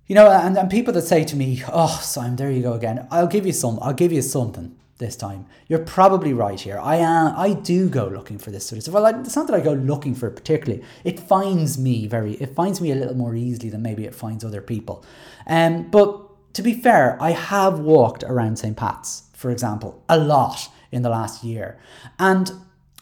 you 0.08 0.15
know 0.15 0.29
and, 0.29 0.58
and 0.58 0.69
people 0.69 0.93
that 0.93 1.03
say 1.03 1.23
to 1.23 1.36
me, 1.36 1.63
"Oh, 1.71 1.99
Simon, 2.01 2.36
there 2.36 2.51
you 2.51 2.62
go 2.62 2.73
again. 2.73 3.08
I'll 3.12 3.27
give 3.27 3.45
you 3.45 3.53
some. 3.53 3.79
I'll 3.82 3.93
give 3.93 4.12
you 4.12 4.21
something 4.21 4.75
this 4.97 5.15
time." 5.15 5.45
You're 5.67 5.79
probably 5.79 6.34
right 6.34 6.60
here. 6.60 6.79
I 6.79 6.97
am. 6.97 7.34
I 7.36 7.53
do 7.53 7.89
go 7.89 8.08
looking 8.08 8.38
for 8.38 8.51
this 8.51 8.65
sort 8.65 8.77
of 8.77 8.84
stuff. 8.84 8.95
Well, 8.95 9.06
I, 9.06 9.19
it's 9.19 9.36
not 9.36 9.47
that 9.47 9.56
I 9.56 9.62
go 9.62 9.73
looking 9.73 10.15
for 10.15 10.27
it 10.27 10.36
particularly. 10.36 10.84
It 11.03 11.19
finds 11.19 11.77
me 11.77 12.08
very. 12.08 12.34
It 12.36 12.56
finds 12.56 12.82
me 12.82 12.91
a 12.91 12.95
little 12.95 13.15
more 13.15 13.36
easily 13.36 13.69
than 13.69 13.82
maybe 13.82 14.06
it 14.06 14.15
finds 14.15 14.43
other 14.43 14.62
people. 14.62 15.03
Um, 15.47 15.89
but 15.89 16.53
to 16.53 16.62
be 16.62 16.73
fair, 16.73 17.17
I 17.21 17.32
have 17.32 17.79
walked 17.79 18.23
around 18.23 18.60
St. 18.60 18.77
Pat's, 18.77 19.23
for 19.34 19.49
example, 19.49 20.03
a 20.08 20.17
lot 20.17 20.69
in 20.93 21.01
the 21.01 21.10
last 21.10 21.43
year. 21.43 21.77
And 22.19 22.51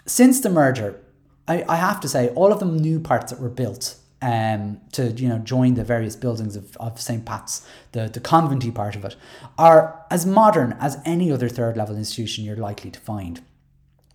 since 0.06 0.40
the 0.40 0.50
merger, 0.50 1.00
I, 1.48 1.64
I 1.68 1.76
have 1.76 2.00
to 2.02 2.08
say, 2.08 2.30
all 2.30 2.52
of 2.52 2.60
the 2.60 2.66
new 2.66 3.00
parts 3.00 3.32
that 3.32 3.40
were 3.40 3.50
built 3.50 3.98
um, 4.22 4.80
to 4.92 5.12
you 5.12 5.28
know 5.28 5.40
join 5.40 5.74
the 5.74 5.84
various 5.84 6.16
buildings 6.16 6.56
of, 6.56 6.78
of 6.78 7.02
St. 7.02 7.26
Pat's, 7.26 7.68
the, 7.92 8.08
the 8.08 8.20
conventy 8.20 8.72
part 8.72 8.96
of 8.96 9.04
it, 9.04 9.16
are 9.58 10.06
as 10.10 10.26
modern 10.26 10.78
as 10.80 11.00
any 11.06 11.32
other 11.32 11.50
third 11.50 11.76
level 11.76 11.98
institution 11.98 12.46
you're 12.46 12.56
likely 12.56 12.92
to 12.92 13.00
find. 13.00 13.42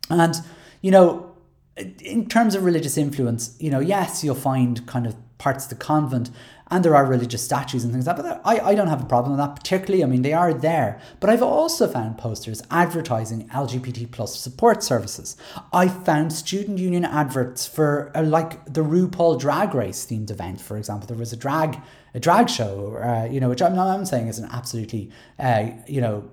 And, 0.08 0.34
you 0.80 0.90
know, 0.90 1.32
in 1.76 2.28
terms 2.28 2.54
of 2.54 2.64
religious 2.64 2.96
influence, 2.96 3.56
you 3.58 3.70
know, 3.70 3.80
yes, 3.80 4.22
you'll 4.22 4.34
find 4.34 4.86
kind 4.86 5.06
of 5.06 5.16
parts 5.38 5.64
of 5.64 5.70
the 5.70 5.76
convent 5.76 6.30
and 6.70 6.84
there 6.84 6.96
are 6.96 7.06
religious 7.06 7.44
statues 7.44 7.84
and 7.84 7.92
things 7.92 8.06
like 8.06 8.16
that. 8.16 8.22
But 8.22 8.40
I, 8.44 8.70
I 8.70 8.74
don't 8.74 8.88
have 8.88 9.02
a 9.02 9.06
problem 9.06 9.36
with 9.36 9.44
that 9.44 9.56
particularly. 9.56 10.02
I 10.02 10.06
mean, 10.06 10.22
they 10.22 10.32
are 10.32 10.52
there. 10.52 11.00
But 11.20 11.30
I've 11.30 11.42
also 11.42 11.86
found 11.86 12.18
posters 12.18 12.62
advertising 12.70 13.48
LGBT 13.48 14.10
plus 14.10 14.38
support 14.38 14.82
services. 14.82 15.36
I 15.72 15.88
found 15.88 16.32
student 16.32 16.78
union 16.78 17.04
adverts 17.04 17.66
for 17.66 18.10
uh, 18.14 18.22
like 18.22 18.64
the 18.72 18.82
RuPaul 18.82 19.38
Drag 19.38 19.74
Race 19.74 20.06
themed 20.06 20.30
event, 20.30 20.60
for 20.60 20.76
example. 20.76 21.06
There 21.06 21.16
was 21.16 21.32
a 21.32 21.36
drag 21.36 21.80
a 22.14 22.20
drag 22.20 22.48
show, 22.48 22.96
uh, 22.96 23.28
you 23.30 23.40
know, 23.40 23.50
which 23.50 23.60
I'm 23.60 23.74
not 23.74 23.88
I'm 23.88 24.06
saying 24.06 24.28
is 24.28 24.38
an 24.38 24.48
absolutely, 24.50 25.10
uh, 25.38 25.68
you 25.86 26.00
know, 26.00 26.30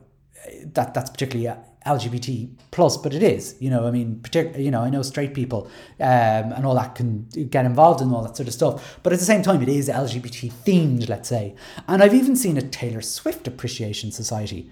that 0.73 0.93
that's 0.93 1.09
particularly 1.09 1.47
uh, 1.47 1.55
LGBT 1.85 2.49
plus, 2.71 2.97
but 2.97 3.13
it 3.13 3.23
is, 3.23 3.55
you 3.59 3.69
know, 3.69 3.85
I 3.87 3.91
mean, 3.91 4.19
particularly, 4.21 4.65
you 4.65 4.71
know, 4.71 4.81
I 4.81 4.89
know 4.89 5.01
straight 5.01 5.33
people 5.33 5.67
um, 5.99 6.53
and 6.53 6.65
all 6.65 6.75
that 6.75 6.95
can 6.95 7.27
get 7.49 7.65
involved 7.65 8.01
in 8.01 8.11
all 8.11 8.23
that 8.23 8.37
sort 8.37 8.47
of 8.47 8.53
stuff, 8.53 8.99
but 9.03 9.13
at 9.13 9.19
the 9.19 9.25
same 9.25 9.41
time, 9.41 9.61
it 9.61 9.69
is 9.69 9.89
LGBT 9.89 10.51
themed, 10.65 11.09
let's 11.09 11.29
say. 11.29 11.55
And 11.87 12.01
I've 12.01 12.13
even 12.13 12.35
seen 12.35 12.57
a 12.57 12.61
Taylor 12.61 13.01
Swift 13.01 13.47
Appreciation 13.47 14.11
Society. 14.11 14.71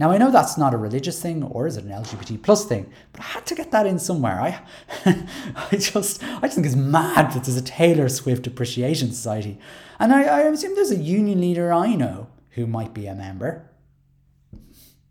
Now 0.00 0.10
I 0.10 0.16
know 0.16 0.30
that's 0.30 0.56
not 0.56 0.72
a 0.72 0.78
religious 0.78 1.20
thing, 1.20 1.42
or 1.42 1.66
is 1.66 1.76
it 1.76 1.84
an 1.84 1.90
LGBT 1.90 2.42
plus 2.42 2.64
thing? 2.64 2.90
But 3.12 3.20
I 3.20 3.24
had 3.24 3.46
to 3.46 3.54
get 3.54 3.70
that 3.70 3.86
in 3.86 3.98
somewhere. 3.98 4.40
I, 4.40 4.62
I 5.70 5.76
just, 5.76 6.24
I 6.24 6.40
just 6.40 6.54
think 6.54 6.66
it's 6.66 6.74
mad 6.74 7.32
that 7.32 7.44
there's 7.44 7.58
a 7.58 7.62
Taylor 7.62 8.08
Swift 8.08 8.46
Appreciation 8.46 9.12
Society, 9.12 9.58
and 9.98 10.12
I, 10.12 10.22
I 10.22 10.40
assume 10.40 10.74
there's 10.74 10.90
a 10.90 10.96
union 10.96 11.42
leader 11.42 11.70
I 11.70 11.94
know 11.94 12.28
who 12.52 12.66
might 12.66 12.94
be 12.94 13.06
a 13.06 13.14
member. 13.14 13.70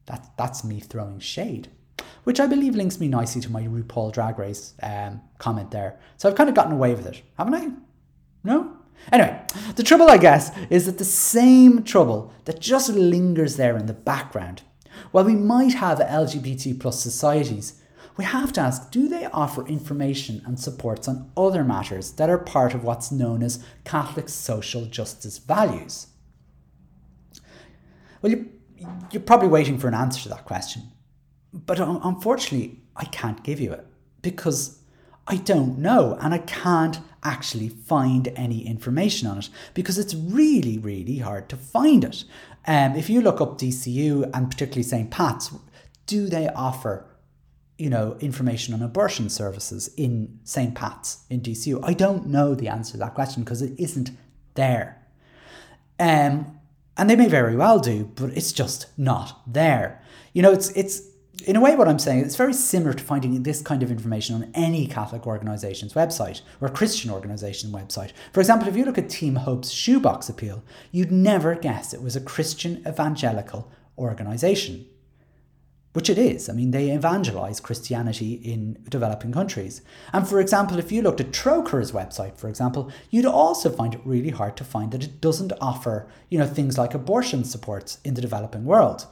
That, 0.09 0.31
that's 0.37 0.63
me 0.63 0.79
throwing 0.79 1.19
shade. 1.19 1.69
which 2.23 2.39
I 2.39 2.47
believe 2.47 2.75
links 2.75 2.99
me 2.99 3.07
nicely 3.07 3.41
to 3.41 3.51
my 3.51 3.63
RuPaul 3.63 4.11
Drag 4.11 4.37
Race 4.37 4.73
um, 4.83 5.21
comment 5.37 5.71
there. 5.71 5.99
So 6.17 6.27
I've 6.27 6.35
kind 6.35 6.49
of 6.49 6.55
gotten 6.55 6.73
away 6.73 6.93
with 6.93 7.05
it, 7.05 7.21
haven't 7.37 7.55
I? 7.55 7.69
No? 8.43 8.75
Anyway, 9.11 9.41
the 9.75 9.83
trouble, 9.83 10.09
I 10.09 10.17
guess, 10.17 10.51
is 10.69 10.85
that 10.85 10.97
the 10.97 11.05
same 11.05 11.83
trouble 11.83 12.33
that 12.45 12.59
just 12.59 12.89
lingers 12.89 13.55
there 13.55 13.77
in 13.77 13.85
the 13.85 13.93
background. 13.93 14.63
While 15.11 15.23
we 15.23 15.35
might 15.35 15.75
have 15.75 15.99
LGBT 15.99 16.79
plus 16.79 16.99
societies, 16.99 17.81
we 18.17 18.25
have 18.25 18.51
to 18.53 18.61
ask 18.61 18.91
do 18.91 19.07
they 19.07 19.25
offer 19.27 19.65
information 19.67 20.41
and 20.45 20.59
supports 20.59 21.07
on 21.07 21.31
other 21.37 21.63
matters 21.63 22.11
that 22.13 22.29
are 22.29 22.37
part 22.37 22.73
of 22.73 22.83
what's 22.83 23.11
known 23.11 23.41
as 23.41 23.63
Catholic 23.85 24.27
social 24.27 24.85
justice 24.85 25.37
values? 25.37 26.07
Well, 28.21 28.33
you, 28.33 28.49
you're 29.11 29.21
probably 29.21 29.47
waiting 29.47 29.77
for 29.77 29.87
an 29.87 29.93
answer 29.93 30.21
to 30.23 30.29
that 30.29 30.45
question. 30.45 30.83
But 31.53 31.79
unfortunately, 31.79 32.79
I 32.95 33.05
can't 33.05 33.43
give 33.43 33.59
you 33.59 33.71
it 33.71 33.85
because 34.21 34.79
I 35.27 35.37
don't 35.37 35.77
know 35.77 36.17
and 36.21 36.33
I 36.33 36.39
can't 36.39 36.99
actually 37.23 37.69
find 37.69 38.27
any 38.35 38.65
information 38.65 39.27
on 39.27 39.37
it 39.39 39.49
because 39.73 39.97
it's 39.97 40.15
really, 40.15 40.77
really 40.77 41.17
hard 41.17 41.49
to 41.49 41.57
find 41.57 42.03
it. 42.03 42.23
Um, 42.67 42.95
if 42.95 43.09
you 43.09 43.21
look 43.21 43.41
up 43.41 43.57
DCU 43.57 44.29
and 44.33 44.49
particularly 44.49 44.83
St. 44.83 45.09
Pat's, 45.09 45.51
do 46.05 46.27
they 46.27 46.49
offer 46.49 47.05
you 47.77 47.89
know 47.89 48.17
information 48.19 48.73
on 48.73 48.81
abortion 48.81 49.29
services 49.29 49.89
in 49.95 50.39
St. 50.43 50.75
Pat's 50.75 51.25
in 51.29 51.41
DCU? 51.41 51.79
I 51.83 51.93
don't 51.93 52.27
know 52.27 52.55
the 52.55 52.67
answer 52.67 52.93
to 52.93 52.97
that 52.99 53.15
question 53.15 53.43
because 53.43 53.61
it 53.61 53.79
isn't 53.79 54.11
there. 54.55 55.01
Um, 55.99 56.58
and 56.99 57.09
they 57.09 57.15
may 57.15 57.27
very 57.27 57.55
well 57.55 57.79
do, 57.79 58.11
but 58.15 58.31
it's 58.37 58.51
just 58.51 58.87
not 58.97 59.41
there. 59.47 60.03
You 60.33 60.41
know, 60.41 60.51
it's 60.51 60.69
it's 60.71 61.09
in 61.45 61.55
a 61.55 61.61
way, 61.61 61.75
what 61.75 61.87
I'm 61.87 61.99
saying, 61.99 62.25
it's 62.25 62.35
very 62.35 62.53
similar 62.53 62.93
to 62.93 63.03
finding 63.03 63.41
this 63.43 63.61
kind 63.61 63.81
of 63.81 63.91
information 63.91 64.35
on 64.35 64.51
any 64.53 64.87
Catholic 64.87 65.25
organisation's 65.25 65.93
website 65.93 66.41
or 66.59 66.67
Christian 66.67 67.09
organisation 67.11 67.71
website. 67.71 68.11
For 68.33 68.41
example, 68.41 68.67
if 68.67 68.75
you 68.75 68.83
look 68.83 68.97
at 68.97 69.09
Team 69.09 69.35
Hope's 69.35 69.69
shoebox 69.69 70.27
appeal, 70.27 70.63
you'd 70.91 71.11
never 71.11 71.55
guess 71.55 71.93
it 71.93 72.01
was 72.01 72.17
a 72.17 72.21
Christian 72.21 72.83
evangelical 72.85 73.71
organisation, 73.97 74.85
which 75.93 76.09
it 76.09 76.17
is. 76.17 76.49
I 76.49 76.53
mean, 76.53 76.71
they 76.71 76.93
evangelise 76.93 77.59
Christianity 77.59 78.33
in 78.33 78.77
developing 78.89 79.31
countries. 79.31 79.81
And 80.13 80.27
for 80.27 80.39
example, 80.39 80.77
if 80.77 80.91
you 80.91 81.01
looked 81.01 81.21
at 81.21 81.31
Trócaire's 81.31 81.91
website, 81.91 82.37
for 82.37 82.47
example, 82.47 82.91
you'd 83.09 83.25
also 83.25 83.71
find 83.71 83.95
it 83.95 84.01
really 84.05 84.29
hard 84.29 84.55
to 84.57 84.63
find 84.63 84.91
that 84.91 85.03
it 85.03 85.19
doesn't 85.19 85.53
offer, 85.59 86.07
you 86.29 86.37
know, 86.37 86.45
things 86.45 86.77
like 86.77 86.93
abortion 86.93 87.43
supports 87.43 87.99
in 88.03 88.13
the 88.13 88.21
developing 88.21 88.65
world 88.65 89.07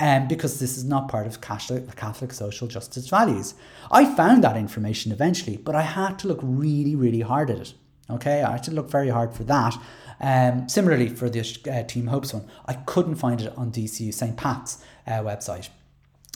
um, 0.00 0.26
because 0.26 0.58
this 0.58 0.76
is 0.78 0.84
not 0.84 1.08
part 1.08 1.26
of 1.26 1.40
Catholic, 1.40 1.94
Catholic 1.94 2.32
social 2.32 2.66
justice 2.66 3.08
values. 3.08 3.54
I 3.90 4.12
found 4.14 4.42
that 4.42 4.56
information 4.56 5.12
eventually, 5.12 5.58
but 5.58 5.74
I 5.74 5.82
had 5.82 6.18
to 6.20 6.28
look 6.28 6.40
really, 6.42 6.96
really 6.96 7.20
hard 7.20 7.50
at 7.50 7.58
it. 7.58 7.74
Okay, 8.08 8.42
I 8.42 8.52
had 8.52 8.62
to 8.64 8.72
look 8.72 8.90
very 8.90 9.10
hard 9.10 9.34
for 9.34 9.44
that. 9.44 9.76
Um, 10.20 10.68
similarly, 10.68 11.08
for 11.08 11.30
the 11.30 11.40
uh, 11.70 11.82
Team 11.84 12.08
Hopes 12.08 12.34
one, 12.34 12.48
I 12.66 12.74
couldn't 12.74 13.16
find 13.16 13.40
it 13.40 13.56
on 13.56 13.70
DCU 13.70 14.12
St. 14.12 14.36
Pat's 14.36 14.82
uh, 15.06 15.20
website. 15.20 15.68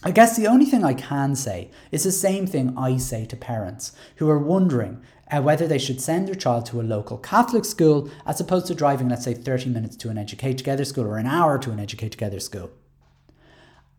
I 0.07 0.11
guess 0.11 0.37
the 0.37 0.47
only 0.47 0.67
thing 0.67 0.85
I 0.85 0.93
can 0.93 1.35
say 1.35 1.71
is 1.91 2.05
the 2.05 2.13
same 2.13 2.47
thing 2.47 2.75
I 2.77 2.99
say 2.99 3.25
to 3.25 3.37
parents 3.37 3.93
who 4.17 4.29
are 4.29 4.39
wondering 4.39 5.01
uh, 5.31 5.41
whether 5.41 5.67
they 5.67 5.79
should 5.79 5.99
send 5.99 6.29
their 6.29 6.35
child 6.35 6.67
to 6.67 6.81
a 6.81 6.83
local 6.83 7.17
Catholic 7.17 7.65
school 7.65 8.11
as 8.27 8.39
opposed 8.39 8.67
to 8.67 8.75
driving, 8.75 9.09
let's 9.09 9.25
say, 9.25 9.33
30 9.33 9.71
minutes 9.71 9.97
to 9.97 10.11
an 10.11 10.19
Educate 10.19 10.59
Together 10.59 10.85
school 10.85 11.07
or 11.07 11.17
an 11.17 11.27
hour 11.27 11.59
to 11.59 11.71
an 11.71 11.81
Educate 11.81 12.11
Together 12.11 12.39
school. 12.39 12.71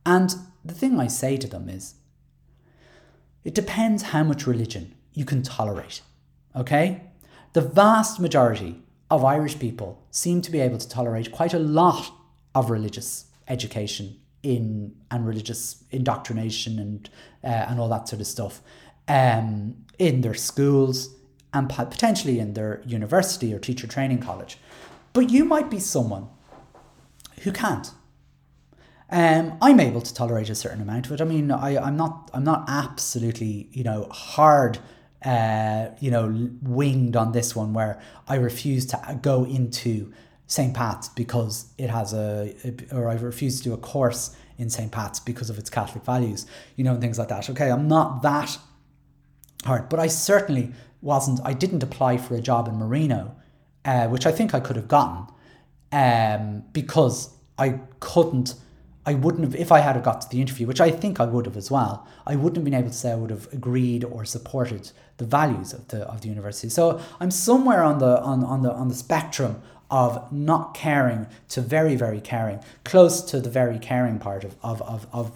And 0.06 0.36
the 0.64 0.76
thing 0.76 1.00
I 1.00 1.08
say 1.08 1.38
to 1.38 1.48
them 1.48 1.70
is 1.70 1.96
it 3.44 3.56
depends 3.56 4.04
how 4.04 4.24
much 4.24 4.46
religion 4.46 4.94
you 5.14 5.26
can 5.26 5.42
tolerate. 5.42 6.02
Okay? 6.56 7.02
The 7.54 7.62
vast 7.62 8.20
majority 8.20 8.84
of 9.10 9.26
Irish 9.26 9.58
people 9.58 10.04
seem 10.12 10.44
to 10.44 10.52
be 10.52 10.60
able 10.60 10.78
to 10.78 10.88
tolerate 10.88 11.32
quite 11.32 11.56
a 11.56 11.60
lot 11.60 12.12
of 12.54 12.70
religious 12.70 13.26
education 13.48 14.18
in 14.46 14.96
and 15.12 15.26
religious 15.26 15.84
indoctrination 15.92 16.80
and 16.80 17.10
uh, 17.44 17.48
and 17.70 17.80
all 17.80 17.90
that 17.90 18.08
sort 18.08 18.22
of 18.22 18.28
stuff 18.28 18.62
um, 19.08 19.76
in 20.00 20.22
their 20.22 20.34
schools 20.34 21.16
and 21.54 21.70
potentially 21.70 22.40
in 22.40 22.54
their 22.54 22.82
university 22.86 23.54
or 23.54 23.60
teacher 23.60 23.88
training 23.88 24.20
college. 24.20 24.58
But 25.14 25.30
you 25.30 25.46
might 25.46 25.70
be 25.70 25.80
someone 25.80 26.28
who 27.44 27.52
can't 27.52 27.92
um, 29.10 29.58
I'm 29.62 29.80
able 29.80 30.02
to 30.02 30.14
tolerate 30.14 30.50
a 30.50 30.56
certain 30.56 30.82
amount 30.82 31.06
of 31.06 31.12
it. 31.12 31.22
I 31.22 31.26
mean, 31.26 31.52
I, 31.52 31.78
I'm 31.78 31.96
not 31.96 32.32
I'm 32.34 32.44
not 32.44 32.66
absolutely 32.68 33.70
you 33.72 33.84
know 33.84 34.08
hard 34.12 34.80
uh, 35.24 35.90
you 36.00 36.12
know 36.12 36.50
winged 36.64 37.16
on 37.16 37.32
this 37.32 37.56
one 37.56 37.74
where 37.74 38.02
I 38.28 38.36
refuse 38.36 38.86
to 38.88 39.20
go 39.22 39.46
into 39.46 40.12
St. 40.48 40.74
Pat's 40.74 41.10
because 41.10 41.68
it 41.78 41.90
has 41.90 42.14
a 42.14 42.54
or 42.92 43.10
I 43.10 43.16
refuse 43.16 43.58
to 43.58 43.64
do 43.64 43.74
a 43.74 43.78
course 43.78 44.36
in 44.58 44.70
St. 44.70 44.92
Pat's 44.92 45.20
because 45.20 45.50
of 45.50 45.58
its 45.58 45.70
Catholic 45.70 46.04
values, 46.06 46.46
you 46.76 46.84
know, 46.84 46.94
and 46.94 47.02
things 47.02 47.18
like 47.18 47.30
that. 47.30 47.50
Okay, 47.50 47.72
I'm 47.72 47.88
not 47.88 48.22
that 48.22 48.58
hard, 49.66 49.90
but 49.90 50.00
I 50.00 50.08
certainly 50.08 50.72
wasn't. 51.02 51.40
I 51.44 51.54
didn't 51.54 51.84
apply 51.84 52.18
for 52.18 52.36
a 52.36 52.42
job 52.42 52.68
in 52.68 52.76
Marino, 52.76 53.36
uh, 53.84 54.08
which 54.08 54.26
I 54.26 54.32
think 54.32 54.54
I 54.54 54.60
could 54.60 54.76
have 54.76 54.88
gotten, 54.88 55.28
um, 55.92 56.64
because 56.72 57.30
I 57.58 57.80
couldn't 58.00 58.56
I 59.06 59.14
wouldn't 59.14 59.44
have, 59.44 59.56
if 59.56 59.72
I 59.72 59.80
had 59.80 60.02
got 60.04 60.22
to 60.22 60.30
the 60.30 60.42
interview, 60.42 60.66
which 60.66 60.82
I 60.82 60.90
think 60.90 61.20
I 61.20 61.26
would 61.26 61.46
have 61.46 61.56
as 61.56 61.70
well, 61.70 62.08
I 62.26 62.36
wouldn't 62.36 62.58
have 62.58 62.66
been 62.66 62.74
able 62.74 62.90
to 62.90 62.96
say 62.96 63.12
I 63.12 63.16
would 63.16 63.30
have 63.30 63.52
agreed 63.54 64.04
or 64.04 64.26
supported 64.26 64.92
the 65.18 65.26
values 65.26 65.74
of 65.74 65.88
the 65.90 66.08
of 66.08 66.22
the 66.22 66.30
university. 66.30 66.70
So 66.70 67.00
I'm 67.20 67.30
somewhere 67.30 67.84
on 67.84 68.00
the 68.00 68.20
on, 68.22 68.44
on 68.44 68.64
the 68.64 68.72
on 68.72 68.88
the 68.88 68.96
spectrum 68.96 69.62
of 69.90 70.32
not 70.32 70.74
caring 70.74 71.28
to 71.50 71.62
very 71.62 71.96
very 71.96 72.22
caring, 72.22 72.60
close 72.84 73.22
to 73.22 73.40
the 73.40 73.50
very 73.50 73.80
caring 73.80 74.20
part 74.20 74.44
of 74.44 74.56
of 74.64 74.82
of 74.82 75.08
of, 75.14 75.32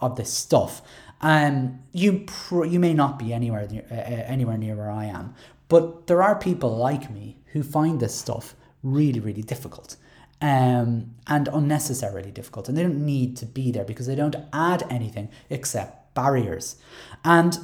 of 0.00 0.16
this 0.16 0.32
stuff. 0.32 0.82
And 1.22 1.82
you 1.92 2.24
pr- 2.26 2.64
you 2.64 2.80
may 2.80 2.94
not 2.94 3.18
be 3.18 3.32
anywhere 3.32 3.68
near, 3.68 3.84
uh, 3.90 3.94
anywhere 3.94 4.56
near 4.56 4.74
where 4.74 4.90
I 4.90 5.04
am, 5.04 5.34
but 5.68 6.06
there 6.06 6.22
are 6.22 6.34
people 6.34 6.76
like 6.76 7.10
me 7.10 7.36
who 7.52 7.62
find 7.62 8.00
this 8.00 8.14
stuff 8.14 8.54
really 8.82 9.20
really 9.20 9.42
difficult 9.42 9.96
um, 10.40 11.14
and 11.26 11.48
unnecessarily 11.48 12.30
difficult. 12.30 12.68
And 12.68 12.76
they 12.76 12.82
don't 12.82 13.04
need 13.04 13.36
to 13.38 13.46
be 13.46 13.70
there 13.70 13.84
because 13.84 14.06
they 14.06 14.14
don't 14.14 14.36
add 14.52 14.84
anything 14.90 15.28
except 15.48 16.14
barriers. 16.14 16.76
And 17.24 17.58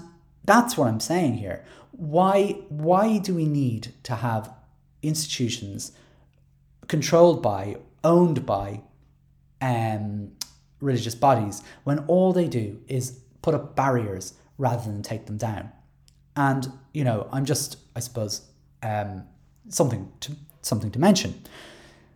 that's 0.45 0.77
what 0.77 0.89
I'm 0.89 1.01
saying 1.01 1.35
here. 1.35 1.65
Why, 1.93 2.59
why 2.69 3.19
do 3.19 3.35
we 3.35 3.47
need 3.47 3.95
to 4.05 4.17
have 4.17 4.53
institutions 5.03 5.93
controlled 6.89 7.43
by, 7.43 7.77
owned 8.05 8.47
by 8.47 8.83
um, 9.61 10.33
religious 10.81 11.15
bodies 11.15 11.63
when 11.85 12.01
all 12.01 12.33
they 12.33 12.49
do 12.49 12.81
is 12.89 13.21
put 13.43 13.55
up 13.55 13.77
barriers 13.77 14.35
rather 14.59 14.85
than 14.91 15.03
take 15.03 15.27
them 15.27 15.37
down? 15.37 15.71
And, 16.37 16.71
you 16.93 17.05
know, 17.05 17.29
I'm 17.33 17.45
just, 17.45 17.79
I 17.95 18.01
suppose, 18.01 18.43
um, 18.83 19.25
something 19.69 20.13
to 20.21 20.37
something 20.63 20.91
to 20.91 20.99
mention. 20.99 21.43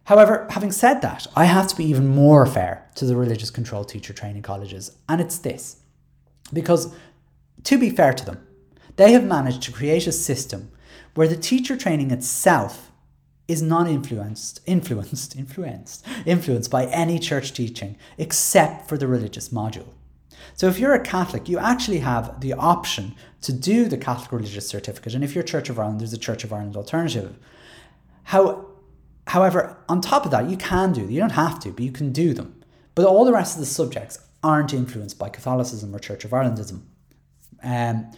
However, 0.05 0.47
having 0.51 0.73
said 0.73 1.03
that, 1.03 1.27
I 1.37 1.45
have 1.45 1.69
to 1.69 1.77
be 1.77 1.85
even 1.85 2.09
more 2.09 2.45
fair 2.45 2.91
to 2.97 3.05
the 3.05 3.17
religious 3.17 3.51
control 3.51 3.85
teacher 3.85 4.13
training 4.13 4.43
colleges, 4.43 4.91
and 5.09 5.21
it's 5.21 5.39
this. 5.39 5.77
Because, 6.53 6.93
to 7.65 7.79
be 7.79 7.91
fair 7.91 8.13
to 8.13 8.25
them, 8.25 8.45
they 8.97 9.13
have 9.13 9.25
managed 9.25 9.63
to 9.63 9.73
create 9.73 10.09
a 10.09 10.13
system 10.13 10.73
where 11.15 11.29
the 11.29 11.37
teacher 11.37 11.77
training 11.77 12.11
itself 12.11 12.90
is 13.51 13.61
not 13.61 13.89
influenced, 13.89 14.61
influenced, 14.67 15.37
influenced, 15.43 16.07
influenced 16.25 16.71
by 16.71 16.87
any 16.87 17.19
church 17.19 17.53
teaching 17.53 17.97
except 18.17 18.89
for 18.89 18.97
the 18.97 19.07
religious 19.07 19.49
module. 19.49 19.89
So 20.55 20.69
if 20.69 20.79
you're 20.79 20.95
a 20.95 21.01
Catholic, 21.01 21.49
you 21.49 21.59
actually 21.59 21.99
have 21.99 22.41
the 22.41 22.53
option 22.53 23.15
to 23.43 23.53
do 23.53 23.89
the 23.89 23.99
Catholic 23.99 24.33
religious 24.33 24.69
certificate, 24.69 25.15
and 25.15 25.25
if 25.25 25.35
you're 25.35 25.45
Church 25.45 25.69
of 25.69 25.79
Ireland, 25.79 26.01
there's 26.01 26.13
a 26.13 26.19
Church 26.19 26.45
of 26.45 26.53
Ireland 26.53 26.77
alternative. 26.77 27.39
How 28.25 28.67
However, 29.27 29.77
on 29.89 30.01
top 30.01 30.25
of 30.25 30.33
that, 30.33 30.51
you 30.51 30.57
can 30.57 30.93
do, 30.93 31.03
you 31.03 31.21
don't 31.21 31.31
have 31.31 31.61
to, 31.61 31.71
but 31.71 31.85
you 31.85 31.93
can 31.93 32.11
do 32.11 32.35
them. 32.35 32.61
But 32.97 33.05
all 33.05 33.25
the 33.25 33.33
rest 33.33 33.55
of 33.55 33.61
the 33.61 33.67
subjects 33.67 34.19
aren't 34.43 34.75
influenced 34.75 35.21
by 35.21 35.29
Catholicism 35.29 35.95
or 35.95 36.01
Church 36.01 36.25
of 36.25 36.33
Irelandism. 36.33 36.81
Um, 37.63 38.11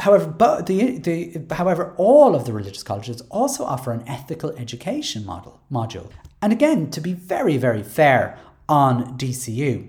however, 0.00 0.26
but 0.26 0.66
the, 0.66 0.98
the, 0.98 1.54
however, 1.54 1.94
all 1.96 2.34
of 2.34 2.46
the 2.46 2.52
religious 2.52 2.82
colleges 2.82 3.20
also 3.30 3.64
offer 3.64 3.92
an 3.92 4.04
ethical 4.08 4.50
education 4.52 5.24
model 5.24 5.60
module. 5.70 6.10
And 6.42 6.52
again, 6.52 6.90
to 6.90 7.00
be 7.00 7.12
very, 7.12 7.56
very 7.56 7.82
fair 7.82 8.38
on 8.68 9.16
DCU, 9.18 9.88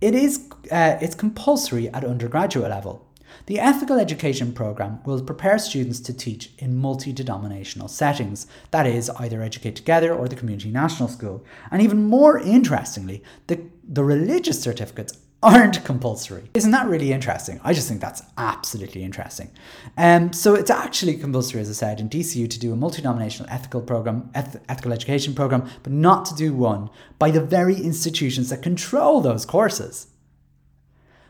it 0.00 0.14
is 0.14 0.48
uh, 0.70 0.98
it's 1.00 1.14
compulsory 1.14 1.88
at 1.88 2.04
undergraduate 2.04 2.70
level. 2.70 3.06
The 3.46 3.60
ethical 3.60 3.98
education 3.98 4.52
program 4.52 5.00
will 5.04 5.22
prepare 5.22 5.58
students 5.58 6.00
to 6.00 6.14
teach 6.14 6.50
in 6.58 6.76
multi 6.76 7.12
denominational 7.12 7.88
settings, 7.88 8.46
that 8.70 8.86
is, 8.86 9.10
either 9.10 9.42
Educate 9.42 9.76
Together 9.76 10.14
or 10.14 10.28
the 10.28 10.36
Community 10.36 10.70
National 10.70 11.08
School. 11.08 11.44
And 11.70 11.82
even 11.82 12.04
more 12.04 12.38
interestingly, 12.38 13.22
the, 13.48 13.60
the 13.86 14.04
religious 14.04 14.62
certificates 14.62 15.18
aren't 15.44 15.84
compulsory. 15.84 16.50
Isn't 16.54 16.70
that 16.70 16.88
really 16.88 17.12
interesting? 17.12 17.60
I 17.62 17.74
just 17.74 17.86
think 17.86 18.00
that's 18.00 18.22
absolutely 18.38 19.04
interesting. 19.04 19.50
Um, 19.98 20.32
so 20.32 20.54
it's 20.54 20.70
actually 20.70 21.16
compulsory, 21.16 21.60
as 21.60 21.68
I 21.68 21.74
said, 21.74 22.00
in 22.00 22.08
DCU 22.08 22.48
to 22.48 22.58
do 22.58 22.72
a 22.72 22.76
multi-denominational 22.76 23.50
ethical 23.52 23.82
program, 23.82 24.30
eth- 24.34 24.62
ethical 24.70 24.92
education 24.92 25.34
program, 25.34 25.68
but 25.82 25.92
not 25.92 26.24
to 26.26 26.34
do 26.34 26.54
one 26.54 26.88
by 27.18 27.30
the 27.30 27.42
very 27.42 27.76
institutions 27.76 28.48
that 28.48 28.62
control 28.62 29.20
those 29.20 29.44
courses. 29.44 30.06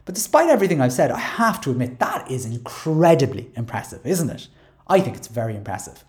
But 0.04 0.14
despite 0.14 0.48
everything 0.48 0.80
I've 0.80 0.92
said, 0.92 1.10
I 1.10 1.18
have 1.18 1.60
to 1.62 1.70
admit 1.72 1.98
that 1.98 2.30
is 2.30 2.46
incredibly 2.46 3.50
impressive, 3.56 4.06
isn't 4.06 4.30
it? 4.30 4.48
I 4.86 5.00
think 5.00 5.16
it's 5.16 5.28
very 5.28 5.56
impressive. 5.56 6.04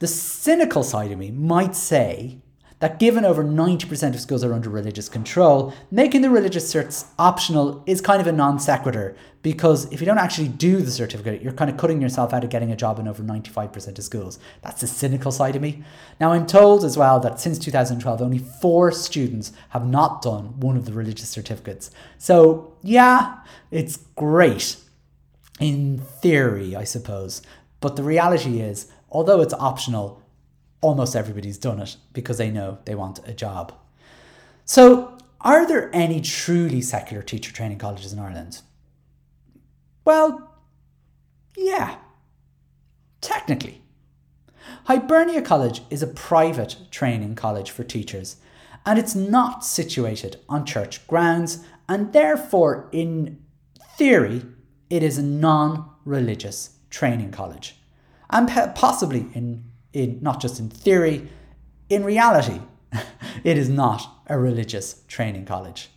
The 0.00 0.06
cynical 0.08 0.82
side 0.82 1.10
of 1.10 1.18
me 1.18 1.30
might 1.30 1.74
say 1.74 2.38
that 2.78 2.98
given 2.98 3.24
over 3.24 3.42
90% 3.42 4.14
of 4.14 4.20
schools 4.20 4.44
are 4.44 4.52
under 4.52 4.68
religious 4.68 5.08
control, 5.08 5.72
making 5.90 6.20
the 6.20 6.28
religious 6.28 6.72
certs 6.72 7.06
optional 7.18 7.82
is 7.86 8.00
kind 8.00 8.20
of 8.20 8.26
a 8.26 8.32
non 8.32 8.58
sequitur 8.58 9.16
because 9.46 9.90
if 9.92 10.00
you 10.00 10.06
don't 10.06 10.18
actually 10.18 10.48
do 10.48 10.78
the 10.78 10.90
certificate, 10.90 11.40
you're 11.40 11.52
kind 11.52 11.70
of 11.70 11.76
cutting 11.76 12.02
yourself 12.02 12.34
out 12.34 12.42
of 12.42 12.50
getting 12.50 12.72
a 12.72 12.76
job 12.76 12.98
in 12.98 13.06
over 13.06 13.22
95% 13.22 13.96
of 13.96 14.04
schools. 14.04 14.40
That's 14.60 14.80
the 14.80 14.88
cynical 14.88 15.30
side 15.30 15.54
of 15.54 15.62
me. 15.62 15.84
Now, 16.18 16.32
I'm 16.32 16.46
told 16.46 16.84
as 16.84 16.98
well 16.98 17.20
that 17.20 17.38
since 17.38 17.56
2012, 17.58 18.20
only 18.20 18.38
four 18.38 18.90
students 18.90 19.52
have 19.68 19.86
not 19.86 20.20
done 20.20 20.58
one 20.58 20.76
of 20.76 20.84
the 20.84 20.92
religious 20.92 21.28
certificates. 21.28 21.92
So, 22.18 22.76
yeah, 22.82 23.38
it's 23.70 23.98
great 24.16 24.78
in 25.60 25.98
theory, 25.98 26.74
I 26.74 26.82
suppose. 26.82 27.40
But 27.80 27.94
the 27.94 28.02
reality 28.02 28.60
is, 28.60 28.90
although 29.10 29.40
it's 29.40 29.54
optional, 29.54 30.20
almost 30.86 31.16
everybody's 31.16 31.58
done 31.58 31.80
it 31.80 31.96
because 32.12 32.38
they 32.38 32.50
know 32.50 32.78
they 32.84 32.94
want 32.94 33.20
a 33.26 33.34
job. 33.34 33.72
So, 34.64 35.18
are 35.40 35.66
there 35.66 35.90
any 35.92 36.20
truly 36.20 36.80
secular 36.80 37.22
teacher 37.22 37.52
training 37.52 37.78
colleges 37.78 38.12
in 38.12 38.18
Ireland? 38.18 38.62
Well, 40.04 40.54
yeah, 41.56 41.96
technically. 43.20 43.82
Hibernia 44.84 45.42
College 45.42 45.82
is 45.90 46.02
a 46.02 46.06
private 46.06 46.76
training 46.90 47.34
college 47.34 47.70
for 47.70 47.82
teachers 47.82 48.36
and 48.84 48.98
it's 48.98 49.16
not 49.16 49.64
situated 49.64 50.38
on 50.48 50.64
church 50.64 51.04
grounds 51.08 51.64
and 51.88 52.12
therefore, 52.12 52.88
in 52.92 53.42
theory, 53.96 54.42
it 54.90 55.02
is 55.02 55.18
a 55.18 55.22
non 55.22 55.90
religious 56.04 56.78
training 56.90 57.32
college 57.32 57.76
and 58.30 58.48
possibly 58.74 59.26
in 59.34 59.64
in 59.96 60.18
not 60.20 60.40
just 60.40 60.60
in 60.60 60.68
theory, 60.68 61.28
in 61.88 62.04
reality, 62.04 62.60
it 63.44 63.56
is 63.56 63.68
not 63.68 64.02
a 64.26 64.38
religious 64.38 65.02
training 65.08 65.46
college. 65.46 65.90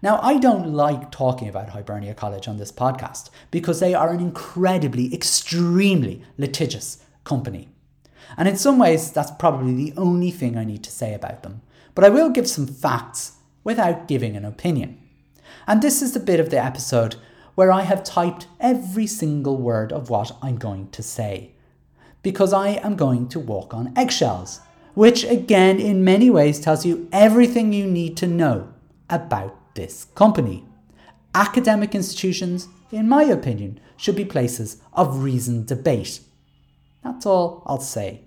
Now, 0.00 0.18
I 0.20 0.38
don't 0.38 0.72
like 0.72 1.12
talking 1.12 1.48
about 1.48 1.68
Hibernia 1.68 2.14
College 2.14 2.48
on 2.48 2.56
this 2.56 2.72
podcast 2.72 3.30
because 3.52 3.78
they 3.78 3.94
are 3.94 4.10
an 4.10 4.18
incredibly, 4.18 5.14
extremely 5.14 6.24
litigious 6.36 7.04
company. 7.22 7.68
And 8.36 8.48
in 8.48 8.56
some 8.56 8.78
ways, 8.78 9.12
that's 9.12 9.30
probably 9.30 9.74
the 9.74 9.94
only 9.96 10.32
thing 10.32 10.56
I 10.56 10.64
need 10.64 10.82
to 10.84 10.90
say 10.90 11.14
about 11.14 11.44
them. 11.44 11.62
But 11.94 12.04
I 12.04 12.08
will 12.08 12.30
give 12.30 12.48
some 12.48 12.66
facts 12.66 13.34
without 13.62 14.08
giving 14.08 14.34
an 14.34 14.44
opinion. 14.44 14.98
And 15.68 15.82
this 15.82 16.02
is 16.02 16.12
the 16.12 16.20
bit 16.20 16.40
of 16.40 16.50
the 16.50 16.62
episode 16.62 17.16
where 17.54 17.70
I 17.70 17.82
have 17.82 18.02
typed 18.02 18.46
every 18.58 19.06
single 19.06 19.58
word 19.58 19.92
of 19.92 20.10
what 20.10 20.36
I'm 20.42 20.56
going 20.56 20.88
to 20.90 21.02
say 21.02 21.52
because 22.22 22.52
I 22.52 22.70
am 22.70 22.96
going 22.96 23.28
to 23.28 23.40
walk 23.40 23.74
on 23.74 23.92
eggshells, 23.96 24.60
which 24.94 25.24
again, 25.24 25.80
in 25.80 26.04
many 26.04 26.30
ways, 26.30 26.60
tells 26.60 26.86
you 26.86 27.08
everything 27.12 27.72
you 27.72 27.86
need 27.86 28.16
to 28.18 28.26
know 28.26 28.72
about 29.10 29.74
this 29.74 30.06
company. 30.14 30.64
Academic 31.34 31.94
institutions, 31.94 32.68
in 32.90 33.08
my 33.08 33.24
opinion, 33.24 33.80
should 33.96 34.16
be 34.16 34.24
places 34.24 34.78
of 34.92 35.22
reasoned 35.22 35.66
debate. 35.66 36.20
That's 37.02 37.26
all 37.26 37.62
I'll 37.66 37.80
say. 37.80 38.22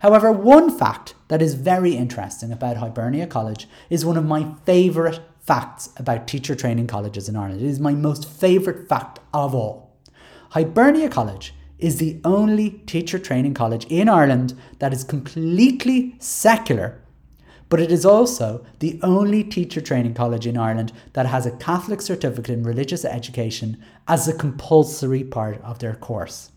However, 0.00 0.30
one 0.30 0.76
fact 0.76 1.14
that 1.28 1.42
is 1.42 1.54
very 1.54 1.94
interesting 1.94 2.52
about 2.52 2.76
Hibernia 2.76 3.26
College 3.26 3.68
is 3.90 4.04
one 4.04 4.16
of 4.16 4.24
my 4.24 4.54
favourite 4.64 5.20
facts 5.40 5.90
about 5.96 6.28
teacher 6.28 6.54
training 6.54 6.86
colleges 6.86 7.28
in 7.28 7.36
Ireland. 7.36 7.62
It 7.62 7.68
is 7.68 7.80
my 7.80 7.92
most 7.92 8.28
favourite 8.28 8.88
fact 8.88 9.18
of 9.32 9.54
all. 9.54 9.96
Hibernia 10.50 11.08
College 11.08 11.54
is 11.78 11.96
the 11.96 12.20
only 12.24 12.70
teacher 12.86 13.18
training 13.18 13.54
college 13.54 13.84
in 13.86 14.08
Ireland 14.08 14.58
that 14.78 14.92
is 14.92 15.04
completely 15.04 16.16
secular, 16.18 17.00
but 17.68 17.80
it 17.80 17.92
is 17.92 18.04
also 18.04 18.64
the 18.78 18.98
only 19.02 19.44
teacher 19.44 19.80
training 19.80 20.14
college 20.14 20.46
in 20.46 20.56
Ireland 20.56 20.92
that 21.12 21.26
has 21.26 21.46
a 21.46 21.56
Catholic 21.56 22.00
certificate 22.00 22.50
in 22.50 22.62
religious 22.62 23.04
education 23.04 23.82
as 24.06 24.26
a 24.26 24.36
compulsory 24.36 25.22
part 25.22 25.60
of 25.62 25.78
their 25.78 25.94
course. 25.94 26.50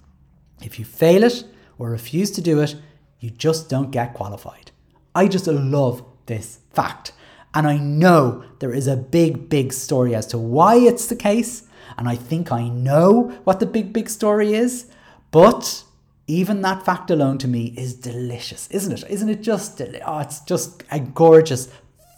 If 0.62 0.80
you 0.80 0.86
fail 0.86 1.24
it 1.24 1.44
or 1.78 1.90
refuse 1.90 2.32
to 2.32 2.42
do 2.42 2.60
it, 2.62 2.76
you 3.20 3.30
just 3.30 3.70
don't 3.70 3.92
get 3.92 4.14
qualified. 4.14 4.72
I 5.14 5.28
just 5.28 5.48
love 5.48 6.04
this 6.26 6.60
fact. 6.72 7.14
And 7.54 7.68
I 7.68 7.78
know 7.78 8.46
there 8.60 8.74
is 8.74 8.88
a 8.88 8.96
big, 8.96 9.50
big 9.50 9.74
story 9.74 10.16
as 10.16 10.26
to 10.28 10.38
why 10.38 10.76
it's 10.76 11.08
the 11.08 11.16
case. 11.16 11.64
And 11.98 12.08
I 12.08 12.16
think 12.16 12.52
I 12.52 12.70
know 12.70 13.38
what 13.44 13.60
the 13.60 13.66
big, 13.66 13.92
big 13.92 14.10
story 14.10 14.54
is. 14.54 14.90
But 15.32 15.84
even 16.28 16.62
that 16.62 16.86
fact 16.86 17.10
alone 17.10 17.38
to 17.40 17.48
me 17.48 17.74
is 17.78 17.94
delicious, 17.94 18.68
isn't 18.70 18.92
it? 18.92 19.04
Isn't 19.10 19.30
it 19.30 19.42
just? 19.42 19.78
Deli- 19.78 20.02
oh, 20.06 20.20
it's 20.20 20.42
just 20.42 20.84
a 20.92 21.00
gorgeous 21.00 21.70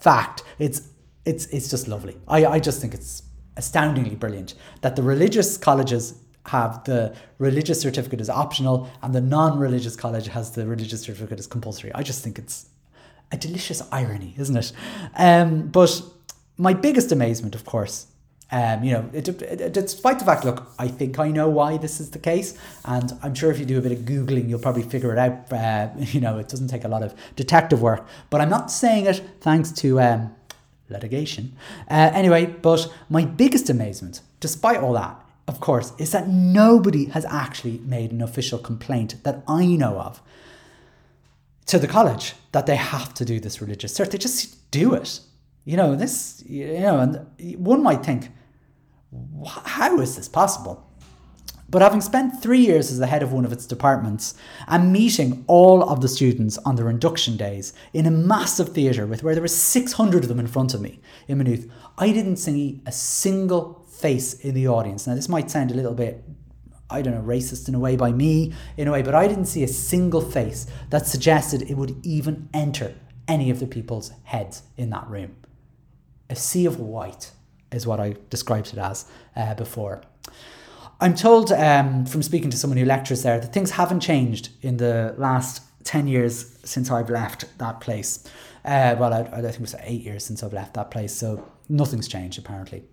fact. 0.02 0.44
It's 0.60 0.90
it's 1.26 1.46
it's 1.48 1.70
just 1.70 1.88
lovely. 1.88 2.18
I 2.28 2.46
I 2.46 2.60
just 2.60 2.82
think 2.82 2.94
it's 2.94 3.24
astoundingly 3.56 4.16
brilliant 4.16 4.56
that 4.82 4.96
the 4.96 5.04
religious 5.04 5.58
colleges 5.58 6.16
have 6.48 6.84
the 6.84 7.16
religious 7.38 7.80
certificate 7.82 8.20
as 8.20 8.30
optional 8.30 8.90
and 9.02 9.16
the 9.16 9.22
non-religious 9.22 9.96
college 9.96 10.28
has 10.28 10.52
the 10.52 10.66
religious 10.68 11.02
certificate 11.02 11.40
as 11.40 11.48
compulsory. 11.48 11.92
I 11.96 12.04
just 12.04 12.22
think 12.24 12.38
it's 12.38 12.68
a 13.32 13.38
delicious 13.38 13.82
irony, 13.92 14.36
isn't 14.38 14.58
it? 14.58 14.74
Um, 15.16 15.68
but 15.68 16.02
my 16.58 16.74
biggest 16.74 17.12
amazement, 17.12 17.56
of 17.56 17.64
course, 17.66 18.08
um, 18.52 18.84
you 18.84 18.92
know, 18.92 19.10
it, 19.14 19.28
it, 19.28 19.74
despite 19.74 20.20
the 20.20 20.26
fact, 20.26 20.46
look, 20.46 20.72
I 20.78 20.88
think 20.88 21.18
I 21.18 21.30
know 21.30 21.50
why 21.50 21.78
this 21.78 22.00
is 22.00 22.12
the 22.12 22.20
case, 22.20 22.58
and 22.86 23.12
I'm 23.24 23.34
sure 23.34 23.50
if 23.50 23.58
you 23.58 23.66
do 23.66 23.80
a 23.80 23.82
bit 23.82 23.92
of 23.92 24.00
googling, 24.00 24.48
you'll 24.48 24.60
probably 24.60 24.84
figure 24.84 25.12
it 25.12 25.18
out. 25.18 25.52
Uh, 25.52 25.90
you 25.98 26.22
know, 26.22 26.38
it 26.38 26.50
doesn't 26.50 26.68
take 26.68 26.84
a 26.84 26.88
lot 26.88 27.02
of 27.02 27.16
detective 27.36 27.82
work, 27.82 28.06
but 28.30 28.42
I'm 28.42 28.50
not 28.50 28.70
saying 28.70 29.08
it 29.08 29.24
thanks 29.42 29.72
to 29.72 30.00
um, 30.00 30.36
litigation. 30.90 31.56
Uh, 31.90 32.12
anyway, 32.14 32.46
but 32.46 32.94
my 33.10 33.26
biggest 33.26 33.70
amazement, 33.70 34.22
despite 34.40 34.78
all 34.78 34.94
that, 34.94 35.20
of 35.48 35.60
course, 35.60 35.92
is 35.98 36.12
that 36.12 36.30
nobody 36.30 37.06
has 37.06 37.26
actually 37.26 37.80
made 37.80 38.12
an 38.12 38.22
official 38.22 38.60
complaint 38.60 39.16
that 39.24 39.44
I 39.48 39.66
know 39.66 40.00
of 40.00 40.22
to 41.66 41.80
the 41.80 41.88
college 41.88 42.34
that 42.52 42.66
they 42.66 42.76
have 42.76 43.14
to 43.16 43.26
do 43.26 43.40
this 43.40 43.62
religious 43.62 43.94
search. 43.94 44.10
They 44.10 44.18
just 44.18 44.70
do 44.72 44.94
it. 44.94 45.20
You 45.66 45.78
know, 45.78 45.96
this, 45.96 46.44
you 46.46 46.80
know, 46.80 47.00
and 47.00 47.58
one 47.58 47.82
might 47.82 48.04
think, 48.04 48.30
how 49.66 50.00
is 50.00 50.16
this 50.16 50.28
possible? 50.28 50.90
But 51.70 51.82
having 51.82 52.02
spent 52.02 52.40
three 52.40 52.60
years 52.60 52.92
as 52.92 53.00
the 53.00 53.08
head 53.08 53.24
of 53.24 53.34
one 53.34 53.46
of 53.46 53.52
its 53.52 53.66
departments 53.66 54.36
and 54.68 54.94
meeting 54.94 55.44
all 55.48 55.82
of 55.82 56.02
the 56.02 56.08
students 56.08 56.60
on 56.60 56.76
their 56.76 56.90
induction 56.90 57.36
days 57.36 57.74
in 57.94 58.06
a 58.06 58.12
massive 58.12 58.70
theatre 58.70 59.08
with 59.08 59.24
where 59.24 59.34
there 59.34 59.42
were 59.42 59.48
600 59.48 60.24
of 60.24 60.28
them 60.28 60.40
in 60.40 60.46
front 60.46 60.76
of 60.76 60.82
me 60.82 61.00
in 61.28 61.40
Maynooth, 61.40 61.72
I 61.98 62.12
didn't 62.12 62.36
see 62.36 62.82
a 62.86 62.92
single 62.92 63.88
face 63.90 64.36
in 64.36 64.54
the 64.54 64.68
audience. 64.68 65.08
Now, 65.08 65.16
this 65.16 65.30
might 65.30 65.50
sound 65.50 65.72
a 65.72 65.74
little 65.74 65.96
bit, 65.96 66.24
I 66.92 67.02
don't 67.02 67.16
know, 67.16 67.24
racist 67.24 67.68
in 67.68 67.74
a 67.74 67.80
way 67.80 67.96
by 67.96 68.12
me, 68.12 68.54
in 68.78 68.88
a 68.88 68.92
way, 68.92 69.02
but 69.02 69.16
I 69.16 69.28
didn't 69.28 69.46
see 69.46 69.64
a 69.64 69.68
single 69.68 70.22
face 70.22 70.68
that 70.92 71.08
suggested 71.08 71.64
it 71.64 71.76
would 71.76 72.06
even 72.06 72.50
enter 72.54 72.94
any 73.28 73.50
of 73.50 73.60
the 73.60 73.66
people's 73.66 74.12
heads 74.26 74.62
in 74.78 74.92
that 74.92 75.08
room. 75.08 75.38
A 76.30 76.36
sea 76.36 76.66
of 76.66 76.80
white 76.80 77.32
is 77.72 77.86
what 77.88 78.00
I 78.00 78.16
described 78.30 78.74
it 78.74 78.78
as 78.80 79.06
uh, 79.36 79.54
before. 79.56 80.02
I'm 81.00 81.16
told 81.16 81.52
um, 81.52 82.06
from 82.06 82.24
speaking 82.24 82.50
to 82.52 82.58
someone 82.58 82.78
who 82.78 82.86
lectures 82.86 83.24
there 83.24 83.40
that 83.40 83.52
things 83.52 83.72
haven't 83.72 84.00
changed 84.00 84.50
in 84.62 84.78
the 84.78 85.14
last 85.18 85.62
10 85.84 86.08
years 86.08 86.58
since 86.64 86.90
I've 86.90 87.10
left 87.10 87.58
that 87.58 87.82
place. 87.82 88.26
Uh, 88.64 88.96
well, 88.98 89.14
I, 89.14 89.22
I 89.22 89.42
think 89.42 89.56
it 89.56 89.62
was 89.62 89.76
eight 89.82 90.02
years 90.02 90.26
since 90.26 90.44
I've 90.44 90.54
left 90.54 90.76
that 90.76 90.92
place, 90.92 91.14
so 91.14 91.46
nothing's 91.68 92.08
changed 92.08 92.40
apparently. 92.40 92.84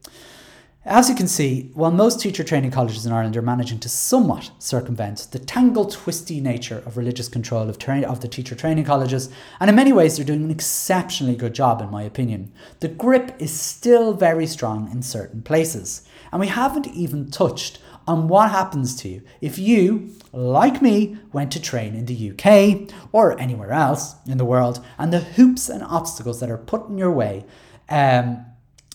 As 0.86 1.10
you 1.10 1.14
can 1.14 1.28
see, 1.28 1.70
while 1.74 1.90
most 1.90 2.20
teacher 2.20 2.42
training 2.42 2.70
colleges 2.70 3.04
in 3.04 3.12
Ireland 3.12 3.36
are 3.36 3.42
managing 3.42 3.80
to 3.80 3.88
somewhat 3.90 4.50
circumvent 4.58 5.26
the 5.30 5.38
tangled, 5.38 5.92
twisty 5.92 6.40
nature 6.40 6.78
of 6.86 6.96
religious 6.96 7.28
control 7.28 7.68
of, 7.68 7.76
tra- 7.78 8.00
of 8.00 8.22
the 8.22 8.28
teacher 8.28 8.54
training 8.54 8.86
colleges, 8.86 9.28
and 9.60 9.68
in 9.68 9.76
many 9.76 9.92
ways 9.92 10.16
they're 10.16 10.24
doing 10.24 10.42
an 10.42 10.50
exceptionally 10.50 11.36
good 11.36 11.54
job, 11.54 11.82
in 11.82 11.90
my 11.90 12.02
opinion, 12.02 12.50
the 12.80 12.88
grip 12.88 13.36
is 13.38 13.52
still 13.52 14.14
very 14.14 14.46
strong 14.46 14.90
in 14.90 15.02
certain 15.02 15.42
places. 15.42 16.02
And 16.32 16.40
we 16.40 16.46
haven't 16.46 16.86
even 16.86 17.30
touched 17.30 17.78
on 18.08 18.28
what 18.28 18.50
happens 18.50 18.96
to 19.02 19.10
you 19.10 19.22
if 19.42 19.58
you, 19.58 20.14
like 20.32 20.80
me, 20.80 21.18
went 21.30 21.52
to 21.52 21.60
train 21.60 21.94
in 21.94 22.06
the 22.06 22.30
UK 22.30 22.90
or 23.12 23.38
anywhere 23.38 23.72
else 23.72 24.14
in 24.26 24.38
the 24.38 24.46
world, 24.46 24.82
and 24.96 25.12
the 25.12 25.20
hoops 25.20 25.68
and 25.68 25.82
obstacles 25.82 26.40
that 26.40 26.50
are 26.50 26.56
put 26.56 26.88
in 26.88 26.96
your 26.96 27.12
way. 27.12 27.44
Um, 27.90 28.46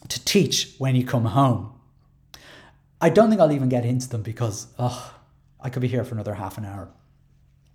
to 0.07 0.23
teach 0.23 0.75
when 0.77 0.95
you 0.95 1.03
come 1.03 1.25
home. 1.25 1.74
I 3.01 3.09
don't 3.09 3.29
think 3.29 3.41
I'll 3.41 3.51
even 3.51 3.69
get 3.69 3.85
into 3.85 4.09
them 4.09 4.21
because 4.21 4.67
oh, 4.79 5.13
I 5.59 5.69
could 5.69 5.81
be 5.81 5.87
here 5.87 6.03
for 6.03 6.15
another 6.15 6.35
half 6.35 6.57
an 6.57 6.65
hour. 6.65 6.89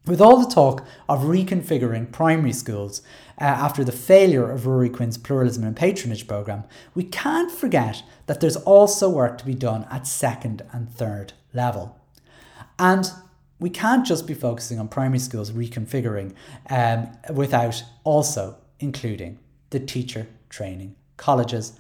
With 0.07 0.21
all 0.21 0.39
the 0.39 0.53
talk 0.53 0.87
of 1.09 1.25
reconfiguring 1.25 2.11
primary 2.11 2.55
schools 2.55 3.03
uh, 3.39 3.45
after 3.45 3.85
the 3.85 3.93
failure 3.93 4.51
of 4.51 4.63
Ruairi 4.63 4.93
Quinn's 4.93 5.19
pluralism 5.19 5.63
and 5.63 5.77
patronage 5.77 6.27
programme, 6.27 6.65
we 6.95 7.05
can't 7.05 7.51
forget 7.51 8.03
that 8.27 8.41
there's 8.41 8.57
also 8.57 9.11
work 9.11 9.37
to 9.39 9.45
be 9.45 9.55
done 9.55 9.87
at 9.91 10.07
second 10.07 10.63
and 10.73 10.91
third 10.91 11.35
level. 11.53 12.01
And 12.79 13.11
we 13.59 13.69
can't 13.69 14.07
just 14.07 14.27
be 14.27 14.33
focusing 14.33 14.81
on 14.81 14.89
primary 14.89 15.19
schools 15.19 15.53
reconfiguring 15.53 16.35
um, 16.71 17.11
without 17.35 17.85
also 18.03 18.57
including 18.79 19.39
the 19.69 19.81
teacher 19.81 20.27
training 20.49 20.97
colleges 21.19 21.79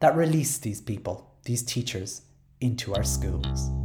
that 0.00 0.14
release 0.14 0.58
these 0.58 0.82
people, 0.82 1.30
these 1.44 1.62
teachers, 1.62 2.22
into 2.62 2.94
our 2.94 3.02
schools. 3.02 3.81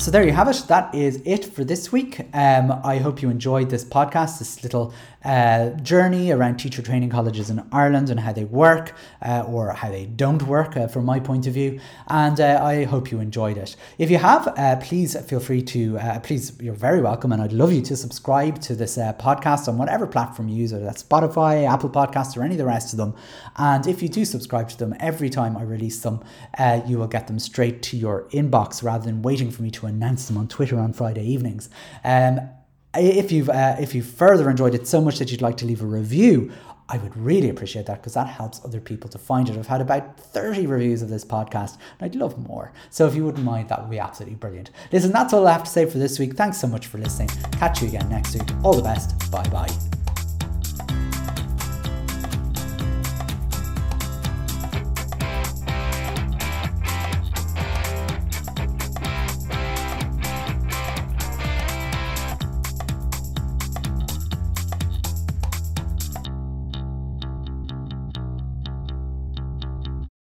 So 0.00 0.10
there 0.10 0.24
you 0.24 0.32
have 0.32 0.48
it. 0.48 0.64
That 0.68 0.94
is 0.94 1.20
it 1.26 1.44
for 1.44 1.62
this 1.62 1.92
week. 1.92 2.20
Um, 2.32 2.80
I 2.82 2.96
hope 2.96 3.20
you 3.20 3.28
enjoyed 3.28 3.68
this 3.68 3.84
podcast, 3.84 4.38
this 4.38 4.62
little 4.62 4.94
uh, 5.22 5.70
journey 5.82 6.30
around 6.30 6.56
teacher 6.56 6.80
training 6.80 7.10
colleges 7.10 7.50
in 7.50 7.62
Ireland 7.70 8.08
and 8.08 8.18
how 8.18 8.32
they 8.32 8.44
work 8.44 8.94
uh, 9.20 9.44
or 9.46 9.74
how 9.74 9.90
they 9.90 10.06
don't 10.06 10.42
work 10.44 10.74
uh, 10.74 10.88
from 10.88 11.04
my 11.04 11.20
point 11.20 11.46
of 11.46 11.52
view. 11.52 11.80
And 12.06 12.40
uh, 12.40 12.60
I 12.62 12.84
hope 12.84 13.10
you 13.10 13.20
enjoyed 13.20 13.58
it. 13.58 13.76
If 13.98 14.10
you 14.10 14.16
have, 14.16 14.48
uh, 14.56 14.76
please 14.76 15.20
feel 15.26 15.38
free 15.38 15.60
to, 15.64 15.98
uh, 15.98 16.20
please, 16.20 16.58
you're 16.62 16.72
very 16.72 17.02
welcome. 17.02 17.30
And 17.32 17.42
I'd 17.42 17.52
love 17.52 17.70
you 17.70 17.82
to 17.82 17.94
subscribe 17.94 18.58
to 18.62 18.74
this 18.74 18.96
podcast 18.96 19.68
on 19.68 19.76
whatever 19.76 20.06
platform 20.06 20.48
you 20.48 20.56
use, 20.56 20.72
whether 20.72 20.86
that's 20.86 21.02
Spotify, 21.02 21.70
Apple 21.70 21.90
Podcasts, 21.90 22.38
or 22.38 22.42
any 22.42 22.54
of 22.54 22.58
the 22.58 22.64
rest 22.64 22.94
of 22.94 22.96
them. 22.96 23.14
And 23.56 23.86
if 23.86 24.00
you 24.00 24.08
do 24.08 24.24
subscribe 24.24 24.70
to 24.70 24.78
them, 24.78 24.94
every 24.98 25.28
time 25.28 25.58
I 25.58 25.62
release 25.62 26.00
them, 26.00 26.24
you 26.86 26.96
will 26.96 27.06
get 27.06 27.26
them 27.26 27.38
straight 27.38 27.82
to 27.82 27.98
your 27.98 28.24
inbox 28.30 28.82
rather 28.82 29.04
than 29.04 29.20
waiting 29.20 29.50
for 29.50 29.62
me 29.62 29.70
to 29.72 29.89
announce 29.90 30.26
them 30.26 30.36
on 30.36 30.48
Twitter 30.48 30.78
on 30.78 30.92
Friday 30.92 31.24
evenings. 31.24 31.68
Um, 32.04 32.40
if 32.94 33.30
you've 33.30 33.48
uh, 33.48 33.76
if 33.78 33.94
you've 33.94 34.06
further 34.06 34.50
enjoyed 34.50 34.74
it 34.74 34.86
so 34.86 35.00
much 35.00 35.18
that 35.18 35.30
you'd 35.30 35.42
like 35.42 35.56
to 35.58 35.66
leave 35.66 35.80
a 35.80 35.86
review, 35.86 36.50
I 36.90 36.98
would 36.98 37.16
really 37.16 37.48
appreciate 37.48 37.86
that 37.86 37.98
because 37.98 38.14
that 38.14 38.26
helps 38.26 38.60
other 38.64 38.80
people 38.80 39.08
to 39.10 39.18
find 39.18 39.48
it. 39.48 39.56
I've 39.56 39.68
had 39.68 39.80
about 39.80 40.18
30 40.18 40.66
reviews 40.66 41.02
of 41.02 41.08
this 41.08 41.24
podcast 41.24 41.74
and 41.98 42.06
I'd 42.06 42.16
love 42.16 42.36
more. 42.48 42.72
So 42.90 43.06
if 43.06 43.14
you 43.14 43.24
wouldn't 43.24 43.44
mind, 43.44 43.68
that 43.68 43.80
would 43.80 43.90
be 43.90 44.00
absolutely 44.00 44.34
brilliant. 44.34 44.70
Listen, 44.90 45.12
that's 45.12 45.32
all 45.32 45.46
I 45.46 45.52
have 45.52 45.64
to 45.64 45.70
say 45.70 45.86
for 45.86 45.98
this 45.98 46.18
week. 46.18 46.34
Thanks 46.34 46.58
so 46.60 46.66
much 46.66 46.88
for 46.88 46.98
listening. 46.98 47.28
Catch 47.52 47.80
you 47.82 47.88
again 47.88 48.08
next 48.08 48.34
week. 48.34 48.48
All 48.64 48.74
the 48.74 48.82
best. 48.82 49.30
Bye 49.30 49.48
bye. 49.50 49.99